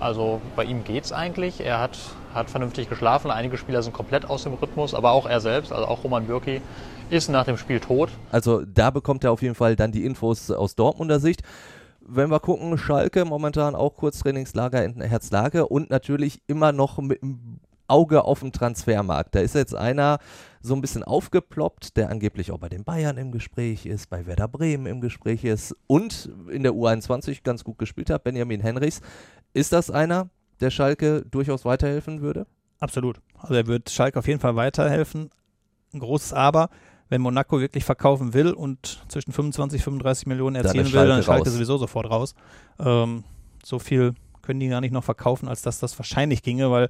also 0.00 0.40
bei 0.56 0.64
ihm 0.64 0.84
geht's 0.84 1.12
eigentlich. 1.12 1.60
Er 1.60 1.78
hat, 1.78 1.98
hat 2.32 2.48
vernünftig 2.48 2.88
geschlafen. 2.88 3.30
Einige 3.30 3.58
Spieler 3.58 3.82
sind 3.82 3.92
komplett 3.92 4.24
aus 4.30 4.44
dem 4.44 4.54
Rhythmus, 4.54 4.94
aber 4.94 5.10
auch 5.10 5.26
er 5.26 5.40
selbst, 5.40 5.70
also 5.70 5.84
auch 5.84 6.02
Roman 6.02 6.24
Bürki, 6.24 6.62
ist 7.10 7.28
nach 7.28 7.44
dem 7.44 7.58
Spiel 7.58 7.78
tot. 7.78 8.08
Also 8.32 8.62
da 8.64 8.90
bekommt 8.90 9.22
er 9.22 9.32
auf 9.32 9.42
jeden 9.42 9.54
Fall 9.54 9.76
dann 9.76 9.92
die 9.92 10.06
Infos 10.06 10.50
aus 10.50 10.76
Dortmunder 10.76 11.20
Sicht. 11.20 11.42
Wenn 12.00 12.30
wir 12.30 12.40
gucken, 12.40 12.78
Schalke 12.78 13.26
momentan 13.26 13.74
auch 13.74 13.96
Kurztrainingslager 13.96 14.82
in 14.82 15.02
Herzlage 15.02 15.66
und 15.66 15.90
natürlich 15.90 16.40
immer 16.46 16.72
noch 16.72 16.96
mit 16.96 17.20
dem 17.20 17.60
Auge 17.90 18.24
auf 18.24 18.40
dem 18.40 18.52
Transfermarkt. 18.52 19.34
Da 19.34 19.40
ist 19.40 19.54
jetzt 19.54 19.74
einer 19.74 20.18
so 20.62 20.74
ein 20.74 20.80
bisschen 20.80 21.02
aufgeploppt, 21.02 21.96
der 21.96 22.10
angeblich 22.10 22.52
auch 22.52 22.58
bei 22.58 22.68
den 22.68 22.84
Bayern 22.84 23.16
im 23.16 23.32
Gespräch 23.32 23.86
ist, 23.86 24.10
bei 24.10 24.26
Werder 24.26 24.48
Bremen 24.48 24.86
im 24.86 25.00
Gespräch 25.00 25.44
ist 25.44 25.74
und 25.86 26.30
in 26.50 26.62
der 26.62 26.72
U21 26.72 27.42
ganz 27.42 27.64
gut 27.64 27.78
gespielt 27.78 28.10
hat, 28.10 28.24
Benjamin 28.24 28.60
Henrichs. 28.60 29.00
Ist 29.52 29.72
das 29.72 29.90
einer, 29.90 30.28
der 30.60 30.70
Schalke 30.70 31.24
durchaus 31.30 31.64
weiterhelfen 31.64 32.20
würde? 32.20 32.46
Absolut. 32.78 33.20
Also 33.38 33.54
er 33.54 33.66
wird 33.66 33.90
Schalke 33.90 34.18
auf 34.18 34.28
jeden 34.28 34.40
Fall 34.40 34.56
weiterhelfen. 34.56 35.30
Ein 35.92 36.00
großes 36.00 36.32
Aber, 36.32 36.70
wenn 37.08 37.20
Monaco 37.20 37.60
wirklich 37.60 37.84
verkaufen 37.84 38.34
will 38.34 38.52
und 38.52 39.02
zwischen 39.08 39.32
25 39.32 39.82
35 39.82 40.26
Millionen 40.26 40.54
Dann 40.54 40.64
erzielen 40.64 40.86
will, 40.86 40.92
Schalke 40.92 41.08
dann 41.08 41.18
ist 41.20 41.26
Schalke 41.26 41.44
raus. 41.44 41.52
sowieso 41.54 41.76
sofort 41.78 42.10
raus. 42.10 42.34
Ähm, 42.78 43.24
so 43.64 43.78
viel 43.78 44.14
können 44.42 44.60
die 44.60 44.68
gar 44.68 44.80
nicht 44.80 44.92
noch 44.92 45.04
verkaufen, 45.04 45.48
als 45.48 45.62
dass 45.62 45.80
das 45.80 45.98
wahrscheinlich 45.98 46.42
ginge, 46.42 46.70
weil 46.70 46.88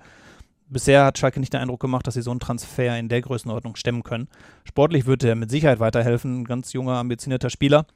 bisher 0.70 1.04
hat 1.04 1.18
Schalke 1.18 1.40
nicht 1.40 1.52
den 1.52 1.60
Eindruck 1.60 1.80
gemacht, 1.80 2.06
dass 2.06 2.14
sie 2.14 2.22
so 2.22 2.30
einen 2.30 2.40
Transfer 2.40 2.98
in 2.98 3.08
der 3.08 3.20
Größenordnung 3.20 3.76
stemmen 3.76 4.02
können. 4.02 4.28
Sportlich 4.64 5.06
wird 5.06 5.22
er 5.24 5.34
mit 5.34 5.50
Sicherheit 5.50 5.80
weiterhelfen. 5.80 6.40
Ein 6.40 6.44
ganz 6.44 6.72
junger, 6.72 6.94
ambitionierter 6.96 7.50
Spieler, 7.50 7.86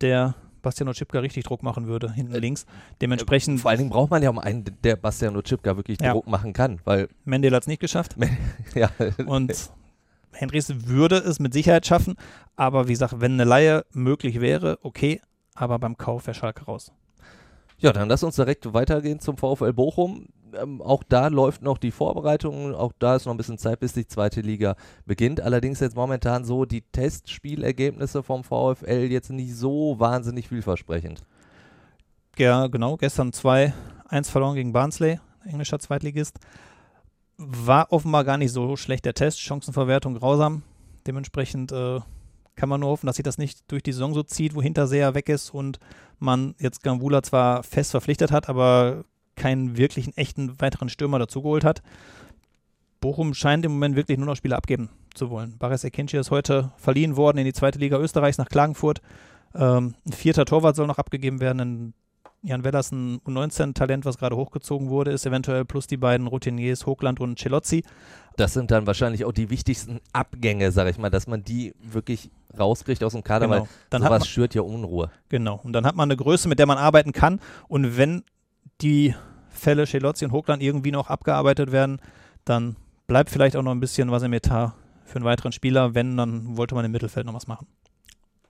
der 0.00 0.34
Bastian 0.62 0.88
Oczipka 0.88 1.18
richtig 1.20 1.44
Druck 1.44 1.62
machen 1.62 1.86
würde, 1.86 2.12
hinten 2.12 2.34
Äh, 2.34 2.38
links. 2.38 2.66
Dementsprechend, 3.00 3.60
Vor 3.60 3.70
allen 3.70 3.78
Dingen 3.78 3.90
braucht 3.90 4.10
man 4.10 4.22
ja 4.22 4.30
auch 4.30 4.36
einen, 4.36 4.64
der 4.84 4.96
Bastian 4.96 5.36
Oczipka 5.36 5.76
wirklich 5.76 5.98
Ja. 6.00 6.12
Druck 6.12 6.26
machen 6.26 6.52
kann, 6.52 6.80
weil 6.84 7.08
Mendel 7.24 7.54
hat 7.54 7.62
es 7.62 7.66
nicht 7.66 7.80
geschafft. 7.80 8.16
ja, 8.74 8.90
Und 9.26 9.70
Henrys 10.32 10.86
würde 10.86 11.16
es 11.16 11.40
mit 11.40 11.52
Sicherheit 11.54 11.86
schaffen. 11.86 12.14
Aber 12.56 12.88
wie 12.88 12.92
gesagt, 12.92 13.20
wenn 13.20 13.32
eine 13.32 13.44
Laie 13.44 13.84
möglich 13.92 14.40
wäre, 14.40 14.78
okay. 14.82 15.20
Aber 15.54 15.78
beim 15.78 15.96
Kauf 15.96 16.26
wäre 16.26 16.34
Schalke 16.34 16.64
raus. 16.66 16.92
Ja, 17.78 17.92
dann 17.92 18.08
lass 18.10 18.22
uns 18.22 18.36
direkt 18.36 18.72
weitergehen 18.74 19.20
zum 19.20 19.38
VfL 19.38 19.72
Bochum. 19.72 20.26
Ähm, 20.54 20.82
auch 20.82 21.02
da 21.02 21.28
läuft 21.28 21.62
noch 21.62 21.78
die 21.78 21.90
Vorbereitung, 21.90 22.74
auch 22.74 22.92
da 22.98 23.16
ist 23.16 23.26
noch 23.26 23.34
ein 23.34 23.36
bisschen 23.36 23.58
Zeit, 23.58 23.80
bis 23.80 23.92
die 23.92 24.06
zweite 24.06 24.40
Liga 24.40 24.76
beginnt. 25.06 25.40
Allerdings 25.40 25.80
jetzt 25.80 25.96
momentan 25.96 26.44
so 26.44 26.64
die 26.64 26.82
Testspielergebnisse 26.82 28.22
vom 28.22 28.44
VfL 28.44 29.08
jetzt 29.10 29.30
nicht 29.30 29.54
so 29.54 29.96
wahnsinnig 29.98 30.48
vielversprechend. 30.48 31.22
Ja, 32.38 32.66
genau. 32.68 32.96
Gestern 32.96 33.30
2-1 33.30 33.72
verloren 34.30 34.54
gegen 34.54 34.72
Barnsley, 34.72 35.18
englischer 35.44 35.78
Zweitligist. 35.78 36.38
War 37.36 37.92
offenbar 37.92 38.24
gar 38.24 38.36
nicht 38.36 38.52
so 38.52 38.76
schlecht 38.76 39.04
der 39.04 39.14
Test. 39.14 39.40
Chancenverwertung 39.40 40.14
grausam. 40.14 40.62
Dementsprechend 41.06 41.72
äh, 41.72 42.00
kann 42.56 42.68
man 42.68 42.80
nur 42.80 42.90
hoffen, 42.90 43.06
dass 43.06 43.16
sich 43.16 43.22
das 43.22 43.38
nicht 43.38 43.70
durch 43.72 43.82
die 43.82 43.92
Saison 43.92 44.12
so 44.12 44.22
zieht, 44.22 44.54
wo 44.54 44.62
Hinterseher 44.62 45.14
weg 45.14 45.28
ist 45.28 45.50
und 45.50 45.78
man 46.18 46.54
jetzt 46.58 46.82
Gambula 46.82 47.22
zwar 47.22 47.62
fest 47.62 47.90
verpflichtet 47.90 48.30
hat, 48.32 48.48
aber 48.48 49.04
keinen 49.40 49.76
wirklichen 49.76 50.16
echten 50.16 50.60
weiteren 50.60 50.88
Stürmer 50.88 51.18
dazugeholt 51.18 51.64
hat. 51.64 51.82
Bochum 53.00 53.32
scheint 53.34 53.64
im 53.64 53.72
Moment 53.72 53.96
wirklich 53.96 54.18
nur 54.18 54.26
noch 54.26 54.36
Spieler 54.36 54.56
abgeben 54.58 54.90
zu 55.14 55.30
wollen. 55.30 55.56
Baris 55.58 55.84
Ekinci 55.84 56.18
ist 56.18 56.30
heute 56.30 56.70
verliehen 56.76 57.16
worden 57.16 57.38
in 57.38 57.44
die 57.46 57.52
zweite 57.54 57.78
Liga 57.78 57.98
Österreichs 57.98 58.36
nach 58.38 58.48
Klagenfurt. 58.48 59.00
Ähm, 59.54 59.94
ein 60.06 60.12
vierter 60.12 60.44
Torwart 60.44 60.76
soll 60.76 60.86
noch 60.86 60.98
abgegeben 60.98 61.40
werden. 61.40 61.94
Jan 62.42 62.64
Wellers, 62.64 62.92
ein 62.92 63.20
U19-Talent, 63.26 64.04
was 64.04 64.16
gerade 64.18 64.36
hochgezogen 64.36 64.88
wurde, 64.88 65.10
ist 65.12 65.26
eventuell 65.26 65.64
plus 65.64 65.86
die 65.86 65.96
beiden 65.98 66.26
Routiniers 66.26 66.86
Hochland 66.86 67.20
und 67.20 67.38
Celozzi. 67.38 67.84
Das 68.36 68.54
sind 68.54 68.70
dann 68.70 68.86
wahrscheinlich 68.86 69.24
auch 69.26 69.32
die 69.32 69.50
wichtigsten 69.50 70.00
Abgänge, 70.12 70.72
sag 70.72 70.88
ich 70.88 70.96
mal, 70.98 71.10
dass 71.10 71.26
man 71.26 71.42
die 71.42 71.74
wirklich 71.82 72.30
rauskriegt 72.58 73.02
aus 73.04 73.12
dem 73.12 73.24
Kader, 73.24 73.46
Genau. 73.46 73.62
weil 73.62 73.68
Dann 73.90 74.02
hat 74.02 74.08
sowas 74.10 74.20
man, 74.20 74.28
schürt 74.28 74.54
ja 74.54 74.62
Unruhe. 74.62 75.10
genau. 75.28 75.60
Und 75.62 75.72
dann 75.72 75.84
hat 75.84 75.96
man 75.96 76.06
eine 76.10 76.16
Größe, 76.16 76.48
mit 76.48 76.58
der 76.58 76.66
man 76.66 76.78
arbeiten 76.78 77.12
kann. 77.12 77.40
Und 77.68 77.96
wenn 77.98 78.22
die 78.80 79.14
Fälle 79.50 79.86
Celozzi 79.86 80.24
und 80.24 80.32
Hochland 80.32 80.62
irgendwie 80.62 80.92
noch 80.92 81.08
abgearbeitet 81.08 81.72
werden, 81.72 82.00
dann 82.44 82.76
bleibt 83.06 83.30
vielleicht 83.30 83.56
auch 83.56 83.62
noch 83.62 83.72
ein 83.72 83.80
bisschen 83.80 84.10
was 84.10 84.22
im 84.22 84.32
Etat 84.32 84.74
für 85.04 85.16
einen 85.16 85.24
weiteren 85.24 85.52
Spieler. 85.52 85.94
Wenn, 85.94 86.16
dann 86.16 86.56
wollte 86.56 86.74
man 86.74 86.84
im 86.84 86.92
Mittelfeld 86.92 87.26
noch 87.26 87.34
was 87.34 87.46
machen. 87.46 87.66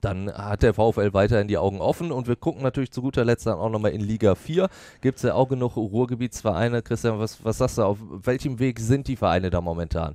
Dann 0.01 0.33
hat 0.33 0.63
der 0.63 0.73
VfL 0.73 1.13
weiterhin 1.13 1.49
die 1.49 1.59
Augen 1.59 1.81
offen 1.81 2.11
und 2.11 2.27
wir 2.27 2.37
gucken 2.37 2.63
natürlich 2.63 2.91
zu 2.91 3.03
guter 3.03 3.25
Letzt 3.25 3.47
dann 3.47 3.59
auch 3.59 3.69
nochmal 3.69 3.91
in 3.91 4.01
Liga 4.01 4.35
4. 4.35 4.69
Gibt 5.03 5.19
es 5.19 5.25
ja 5.25 5.35
auch 5.35 5.49
genug 5.49 5.77
Ruhrgebietsvereine. 5.77 6.83
Christian, 6.83 7.19
was, 7.19 7.45
was 7.45 7.59
sagst 7.59 7.79
du, 7.79 7.83
auf 7.83 7.99
welchem 8.09 8.59
Weg 8.59 8.81
sind 8.81 9.09
die 9.09 9.17
Vereine 9.17 9.51
da 9.51 9.61
momentan? 9.61 10.15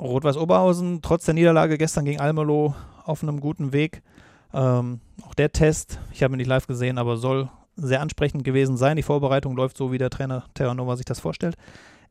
Rot-Weiß 0.00 0.36
Oberhausen, 0.36 1.02
trotz 1.02 1.24
der 1.24 1.34
Niederlage 1.34 1.78
gestern 1.78 2.04
gegen 2.04 2.20
Almelo 2.20 2.74
auf 3.04 3.22
einem 3.22 3.40
guten 3.40 3.72
Weg. 3.72 4.02
Ähm, 4.52 5.00
auch 5.24 5.34
der 5.34 5.52
Test, 5.52 6.00
ich 6.12 6.22
habe 6.22 6.34
ihn 6.34 6.38
nicht 6.38 6.48
live 6.48 6.66
gesehen, 6.66 6.98
aber 6.98 7.16
soll 7.16 7.48
sehr 7.76 8.00
ansprechend 8.00 8.44
gewesen 8.44 8.76
sein. 8.76 8.96
Die 8.96 9.02
Vorbereitung 9.02 9.56
läuft 9.56 9.76
so, 9.76 9.92
wie 9.92 9.98
der 9.98 10.10
Trainer 10.10 10.44
Terranova 10.54 10.96
sich 10.96 11.06
das 11.06 11.20
vorstellt. 11.20 11.56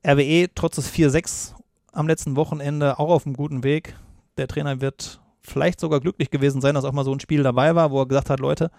RWE 0.05 0.49
trotz 0.53 0.75
des 0.75 0.91
4-6 0.91 1.53
am 1.91 2.07
letzten 2.07 2.35
Wochenende 2.35 2.99
auch 2.99 3.09
auf 3.09 3.25
einem 3.25 3.35
guten 3.35 3.63
Weg. 3.63 3.95
Der 4.37 4.47
Trainer 4.47 4.81
wird 4.81 5.21
vielleicht 5.41 5.79
sogar 5.79 5.99
glücklich 5.99 6.31
gewesen 6.31 6.61
sein, 6.61 6.75
dass 6.75 6.85
auch 6.85 6.91
mal 6.91 7.05
so 7.05 7.13
ein 7.13 7.19
Spiel 7.19 7.43
dabei 7.43 7.75
war, 7.75 7.91
wo 7.91 8.01
er 8.01 8.07
gesagt 8.07 8.29
hat, 8.29 8.39
Leute, 8.39 8.71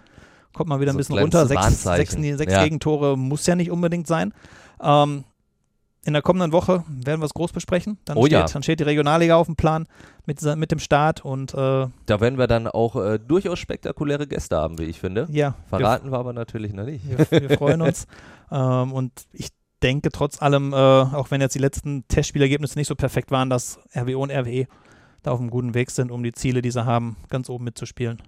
kommt 0.53 0.69
mal 0.69 0.79
wieder 0.79 0.91
So 0.91 0.95
ein 0.95 0.99
bisschen 0.99 1.17
runter. 1.17 1.45
Sechs, 1.47 1.83
sechs, 1.83 2.11
sechs 2.13 2.51
Ja. 2.51 2.63
Gegentore 2.63 3.17
muss 3.17 3.45
ja 3.45 3.55
nicht 3.55 3.71
unbedingt 3.71 4.07
sein. 4.07 4.33
Ähm, 4.81 5.23
in 6.05 6.13
der 6.13 6.21
kommenden 6.21 6.51
Woche 6.51 6.83
werden 6.87 7.19
wir 7.19 7.25
es 7.25 7.33
groß 7.33 7.51
besprechen. 7.51 7.97
Dann, 8.05 8.15
Oh 8.15 8.25
steht, 8.25 8.31
ja. 8.31 8.45
dann 8.45 8.63
steht 8.63 8.79
die 8.79 8.83
Regionalliga 8.83 9.35
auf 9.35 9.47
dem 9.47 9.55
Plan 9.55 9.87
mit, 10.25 10.41
mit 10.55 10.71
dem 10.71 10.79
Start 10.79 11.25
und 11.25 11.53
äh, 11.53 11.87
Da 12.05 12.21
werden 12.21 12.37
wir 12.37 12.47
dann 12.47 12.67
auch 12.67 12.95
äh, 12.95 13.19
durchaus 13.19 13.59
spektakuläre 13.59 14.27
Gäste 14.27 14.55
haben, 14.55 14.77
wie 14.77 14.83
ich 14.83 14.99
finde. 14.99 15.27
ja, 15.31 15.55
wir 15.69 15.79
Verraten 15.79 16.11
wir 16.11 16.19
aber 16.19 16.33
natürlich 16.33 16.73
noch 16.73 16.85
nicht. 16.85 17.03
Wir, 17.09 17.49
wir 17.49 17.57
freuen 17.57 17.81
uns. 17.81 18.05
ähm, 18.51 18.93
und 18.93 19.11
ich 19.33 19.49
denke 19.81 20.09
trotz 20.11 20.41
allem, 20.41 20.73
äh, 20.73 20.75
auch 20.75 21.31
wenn 21.31 21.41
jetzt 21.41 21.55
die 21.55 21.59
letzten 21.59 22.07
Testspielergebnisse 22.07 22.77
nicht 22.77 22.87
so 22.87 22.95
perfekt 22.95 23.31
waren, 23.31 23.49
dass 23.49 23.79
RWO 23.95 24.21
und 24.21 24.31
RWE 24.31 24.67
da 25.23 25.31
auf 25.31 25.39
einem 25.39 25.49
guten 25.49 25.73
Weg 25.73 25.89
sind, 25.89 26.11
um 26.11 26.21
die 26.23 26.33
Ziele, 26.33 26.61
die 26.61 26.71
sie 26.71 26.85
haben, 26.85 27.17
ganz 27.29 27.49
oben 27.49 27.63
mitzuspielen, 27.65 28.21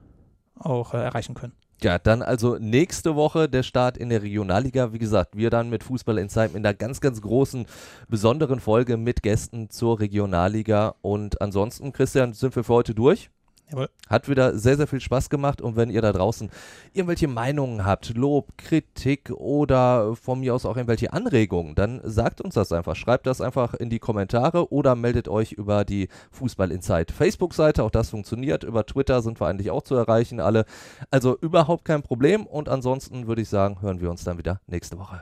auch 0.58 0.96
äh, 0.96 0.98
erreichen 0.98 1.36
können. 1.36 1.54
Ja, 1.84 2.00
dann 2.00 2.24
also 2.24 2.58
nächste 2.60 3.16
Woche 3.16 3.48
der 3.48 3.62
Start 3.62 3.98
in 3.98 4.10
der 4.10 4.24
Regionalliga. 4.24 4.94
Wie 4.94 4.98
gesagt, 4.98 5.38
wir 5.38 5.52
dann 5.52 5.70
mit 5.70 5.84
Fußball 5.84 6.18
Insight 6.18 6.56
in 6.56 6.66
einer 6.66 6.74
ganz, 6.74 7.02
ganz 7.02 7.22
großen, 7.22 7.68
besonderen 8.08 8.60
Folge 8.60 8.98
mit 8.98 9.22
Gästen 9.22 9.70
zur 9.70 10.00
Regionalliga. 10.00 10.96
Und 11.02 11.40
ansonsten, 11.40 11.94
Christian, 11.94 12.34
sind 12.34 12.56
wir 12.56 12.64
für 12.64 12.74
heute 12.74 12.96
durch. 12.96 13.30
Jawohl. 13.70 13.90
Hat 14.08 14.30
wieder 14.30 14.58
sehr, 14.58 14.78
sehr 14.78 14.88
viel 14.88 15.02
Spaß 15.02 15.30
gemacht. 15.30 15.62
Und 15.62 15.76
wenn 15.76 15.90
ihr 15.90 16.02
da 16.02 16.14
draußen 16.14 16.50
irgendwelche 16.94 17.28
Meinungen 17.28 17.86
habt, 17.86 18.16
Lob, 18.16 18.58
Kritik 18.58 19.32
oder 19.32 20.16
von 20.16 20.40
mir 20.40 20.56
aus 20.56 20.66
auch 20.66 20.78
irgendwelche 20.78 21.12
Anregungen, 21.12 21.76
dann 21.76 22.00
sagt 22.04 22.40
uns 22.40 22.54
das 22.54 22.72
einfach. 22.72 22.96
Schreibt 22.96 23.28
das 23.28 23.42
einfach 23.42 23.74
in 23.74 23.90
die 23.90 24.00
Kommentare 24.00 24.72
oder 24.72 24.96
meldet 24.96 25.28
euch 25.28 25.52
über 25.52 25.84
die 25.84 26.08
Fußball 26.32 26.72
Insight 26.72 27.12
Facebook-Seite. 27.12 27.84
Auch 27.84 27.92
das 27.92 28.10
funktioniert. 28.10 28.64
Über 28.64 28.86
Twitter 28.86 29.22
sind 29.22 29.42
wir 29.42 29.48
eigentlich 29.48 29.72
auch 29.72 29.84
zu 29.84 29.96
erreichen, 29.96 30.40
alle. 30.40 30.66
Also 31.12 31.38
überhaupt 31.38 31.84
kein 31.84 32.04
Problem. 32.04 32.46
Und 32.46 32.70
ansonsten 32.70 33.28
würde 33.28 33.42
ich 33.42 33.50
sagen, 33.50 33.82
hören 33.82 34.00
wir 34.00 34.10
uns 34.10 34.24
dann 34.24 34.38
wieder 34.38 34.62
nächste 34.68 34.98
Woche. 34.98 35.22